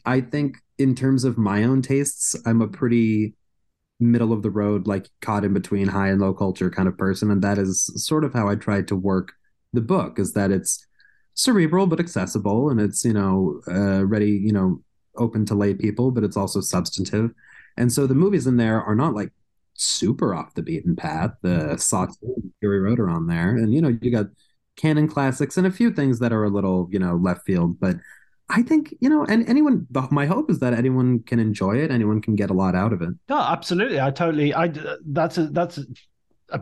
[0.06, 3.36] i think in terms of my own tastes i'm a pretty
[3.99, 7.32] middle of the road like caught in between high and low culture kind of person.
[7.32, 9.34] And that is sort of how i tried to work
[9.74, 10.86] the book is that it's
[11.36, 14.82] cerebral but accessible and it's you know uh, ready you know
[15.17, 17.32] open to lay people but it's also substantive
[17.78, 19.32] and so the movies in there are not like
[19.74, 23.82] super off the beaten path the Sawtooth and Fury Road are on there and you
[23.82, 24.28] know you got
[24.76, 27.95] canon classics and a few things that are a little you know left field but
[28.49, 29.88] I think you know, and anyone.
[30.11, 31.89] My hope is that anyone can enjoy it.
[31.89, 33.09] Anyone can get a lot out of it.
[33.30, 33.99] Absolutely.
[33.99, 34.53] I totally.
[34.53, 34.71] I
[35.05, 35.86] that's a, that's a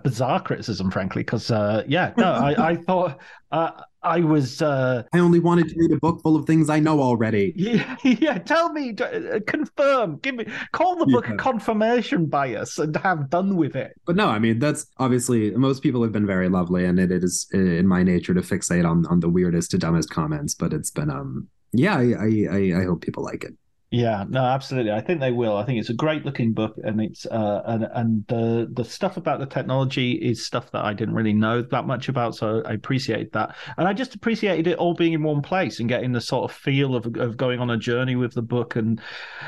[0.04, 3.20] bizarre criticism, frankly, because uh, yeah, no, I, I thought
[3.52, 3.72] uh,
[4.04, 4.62] I was.
[4.62, 7.54] Uh, I only wanted to read a book full of things I know already.
[7.62, 8.38] Yeah, yeah.
[8.40, 11.36] Tell me, uh, confirm, give me, call the book yeah.
[11.36, 13.94] a confirmation bias, and have done with it.
[14.06, 17.24] But no, I mean that's obviously most people have been very lovely, and it, it
[17.24, 20.56] is in my nature to fixate on on the weirdest to dumbest comments.
[20.56, 22.16] But it's been um yeah, I
[22.50, 23.54] I I hope people like it.
[23.94, 24.94] Yeah, no, absolutely.
[24.94, 25.58] I think they will.
[25.58, 29.18] I think it's a great looking book, and it's uh, and and the the stuff
[29.18, 32.72] about the technology is stuff that I didn't really know that much about, so I
[32.72, 36.22] appreciate that, and I just appreciated it all being in one place and getting the
[36.22, 39.02] sort of feel of of going on a journey with the book, and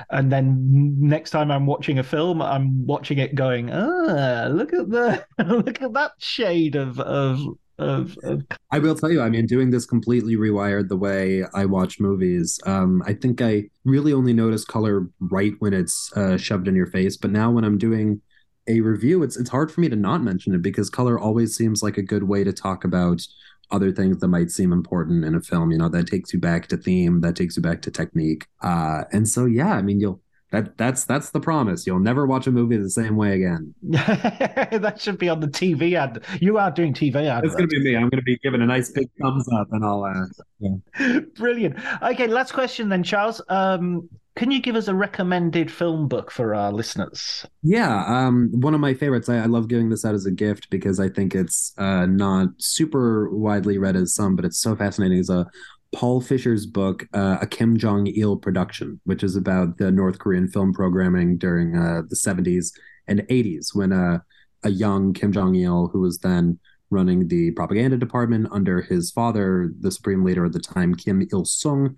[0.10, 4.89] and then next time I'm watching a film, I'm watching it going, ah, look at
[4.89, 7.39] the look at that shade of of
[7.80, 8.43] of, of...
[8.71, 12.59] I will tell you, I mean, doing this completely rewired the way I watch movies.
[12.65, 16.88] Um, I think I really only notice color right when it's uh, shoved in your
[16.88, 18.21] face, but now when I'm doing
[18.67, 21.84] a review, it's it's hard for me to not mention it because color always seems
[21.84, 23.26] like a good way to talk about
[23.71, 25.71] other things that might seem important in a film.
[25.71, 29.03] You know, that takes you back to theme, that takes you back to technique, uh,
[29.11, 30.21] and so yeah, I mean, you'll
[30.54, 31.88] that that's that's the promise.
[31.88, 33.74] You'll never watch a movie the same way again.
[33.82, 36.24] that should be on the TV ad.
[36.39, 37.43] You are doing TV ad.
[37.43, 37.95] It's going to be me.
[37.95, 40.04] I'm going to be given a nice big thumbs up, and I'll.
[40.04, 40.26] Uh,
[40.60, 41.20] yeah.
[41.36, 41.78] Brilliant.
[42.04, 43.41] Okay, last question then, Charles.
[43.49, 47.47] Um, can you give us a recommended film book for our listeners?
[47.64, 49.30] Yeah, um, one of my favorites.
[49.30, 52.49] I, I, love giving this out as a gift because I think it's uh, not
[52.60, 55.18] super widely read as some, but it's so fascinating.
[55.18, 55.47] Is a
[55.94, 60.48] Paul Fischer's book, uh, A Kim Jong il Production, which is about the North Korean
[60.48, 62.72] film programming during uh, the 70s
[63.08, 64.20] and 80s when uh,
[64.64, 69.72] a young Kim Jong il, who was then running the propaganda department under his father,
[69.80, 71.98] the supreme leader at the time, Kim Il sung.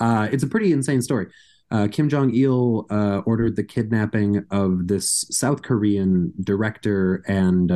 [0.00, 1.26] Uh, it's a pretty insane story.
[1.70, 7.70] Uh, Kim Jong il uh, ordered the kidnapping of this South Korean director and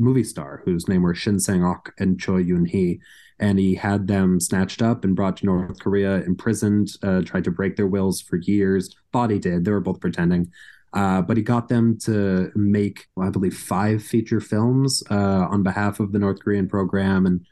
[0.00, 3.00] movie star whose name were Shin Sang Ok and Choi Eun Hee
[3.40, 7.50] and he had them snatched up and brought to North Korea, imprisoned, uh, tried to
[7.50, 8.94] break their wills for years.
[9.12, 9.64] Thought he did.
[9.64, 10.52] They were both pretending.
[10.92, 15.62] Uh, but he got them to make, well, I believe, five feature films uh, on
[15.62, 17.46] behalf of the North Korean program, and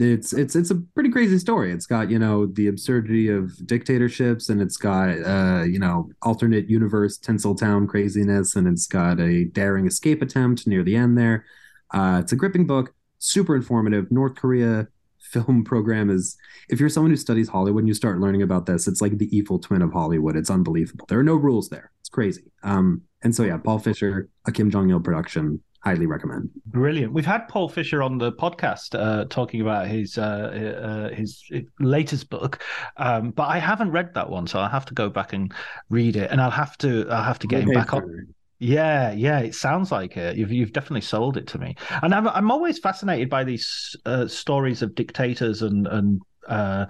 [0.00, 1.72] it's it's it's a pretty crazy story.
[1.72, 6.68] It's got you know the absurdity of dictatorships, and it's got uh, you know alternate
[6.68, 11.46] universe Tinseltown craziness, and it's got a daring escape attempt near the end there.
[11.90, 14.12] Uh, it's a gripping book, super informative.
[14.12, 14.88] North Korea
[15.30, 16.36] film program is
[16.68, 19.34] if you're someone who studies Hollywood and you start learning about this, it's like the
[19.36, 20.36] evil twin of Hollywood.
[20.36, 21.06] It's unbelievable.
[21.08, 21.90] There are no rules there.
[22.00, 22.50] It's crazy.
[22.62, 26.50] Um, and so yeah, Paul Fischer, a Kim Jong Il production, highly recommend.
[26.66, 27.12] Brilliant.
[27.12, 31.42] We've had Paul Fischer on the podcast uh, talking about his uh, uh, his
[31.80, 32.62] latest book,
[32.96, 35.52] um, but I haven't read that one, so I'll have to go back and
[35.88, 38.34] read it, and I'll have to I'll have to get him back on.
[38.60, 40.36] Yeah, yeah, it sounds like it.
[40.36, 44.26] You've you've definitely sold it to me, and I'm I'm always fascinated by these uh,
[44.26, 46.86] stories of dictators and and uh,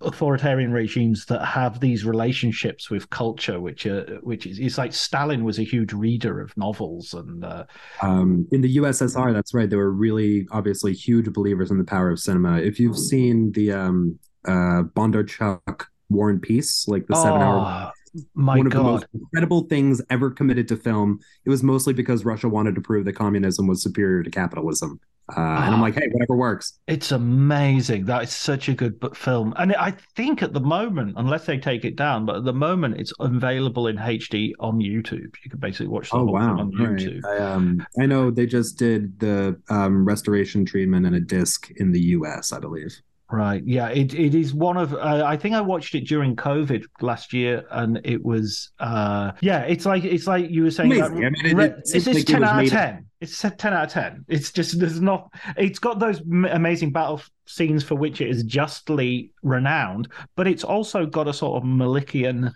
[0.00, 5.42] authoritarian regimes that have these relationships with culture, which uh, which is it's like Stalin
[5.42, 7.64] was a huge reader of novels, and uh,
[8.00, 9.68] um, in the USSR, that's right.
[9.68, 12.60] They were really obviously huge believers in the power of cinema.
[12.60, 17.92] If you've seen the um, uh, Bondarchuk War and Peace, like the oh, seven hour
[18.34, 18.78] my one of God.
[18.78, 21.20] the most incredible things ever committed to film.
[21.44, 25.00] It was mostly because Russia wanted to prove that communism was superior to capitalism.
[25.34, 25.82] Uh, and I'm ah.
[25.82, 26.78] like, hey, whatever works.
[26.86, 28.04] It's amazing.
[28.04, 29.54] That is such a good film.
[29.56, 33.00] And I think at the moment, unless they take it down, but at the moment
[33.00, 35.34] it's available in HD on YouTube.
[35.42, 36.56] You can basically watch the oh, whole wow.
[36.56, 37.22] thing on YouTube.
[37.22, 37.40] Right.
[37.40, 41.92] I, um, I know they just did the um, restoration treatment and a disc in
[41.92, 43.00] the US, I believe.
[43.30, 43.62] Right.
[43.64, 43.88] Yeah.
[43.88, 44.94] It it is one of.
[44.94, 48.70] Uh, I think I watched it during COVID last year, and it was.
[48.78, 49.60] uh Yeah.
[49.60, 50.92] It's like it's like you were saying.
[50.92, 53.06] About, I mean, it, it, it's, it's ten out of ten.
[53.20, 54.24] It's ten out of ten.
[54.28, 55.32] It's just there's not.
[55.56, 61.06] It's got those amazing battle scenes for which it is justly renowned, but it's also
[61.06, 62.52] got a sort of Malickian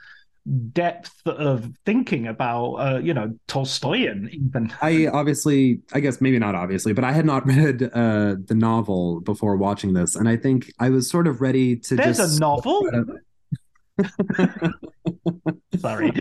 [0.72, 4.72] depth of thinking about uh, you know Tolstoyan even.
[4.80, 9.20] I obviously I guess maybe not obviously, but I had not read uh the novel
[9.20, 12.40] before watching this and I think I was sort of ready to There's just a
[12.40, 12.88] novel?
[15.78, 16.12] Sorry.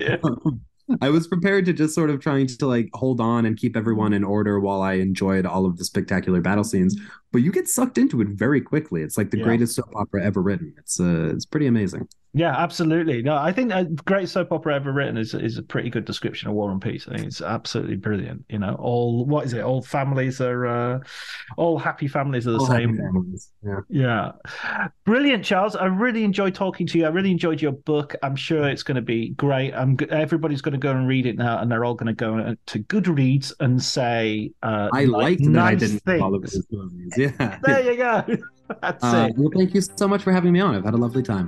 [1.01, 4.13] I was prepared to just sort of trying to like hold on and keep everyone
[4.13, 6.95] in order while I enjoyed all of the spectacular battle scenes.
[7.31, 9.01] But you get sucked into it very quickly.
[9.01, 9.43] It's like the Yeah.
[9.45, 10.73] greatest soap opera ever written.
[10.77, 12.07] It's uh, it's pretty amazing.
[12.33, 13.23] Yeah, absolutely.
[13.23, 16.49] No, I think a great soap opera ever written is is a pretty good description
[16.49, 17.07] of War and Peace.
[17.07, 18.45] I think it's absolutely brilliant.
[18.49, 19.61] You know, all what is it?
[19.63, 20.99] All families are uh,
[21.57, 23.35] all happy families are the All same.
[23.63, 23.79] Yeah.
[23.89, 24.31] Yeah,
[25.05, 25.75] brilliant, Charles.
[25.75, 27.05] I really enjoyed talking to you.
[27.05, 28.13] I really enjoyed your book.
[28.21, 29.73] I'm sure it's going to be great.
[29.73, 32.55] I'm everybody's going to go and read it now, and they're all going to go
[32.67, 36.19] to Goodreads and say, uh, I liked that I didn't things.
[36.19, 37.13] follow his movies.
[37.17, 37.26] Yeah.
[37.63, 38.23] There you go.
[38.81, 39.37] That's Uh, it.
[39.37, 40.75] well, thank you so much for having me on.
[40.75, 41.47] I've had a lovely time.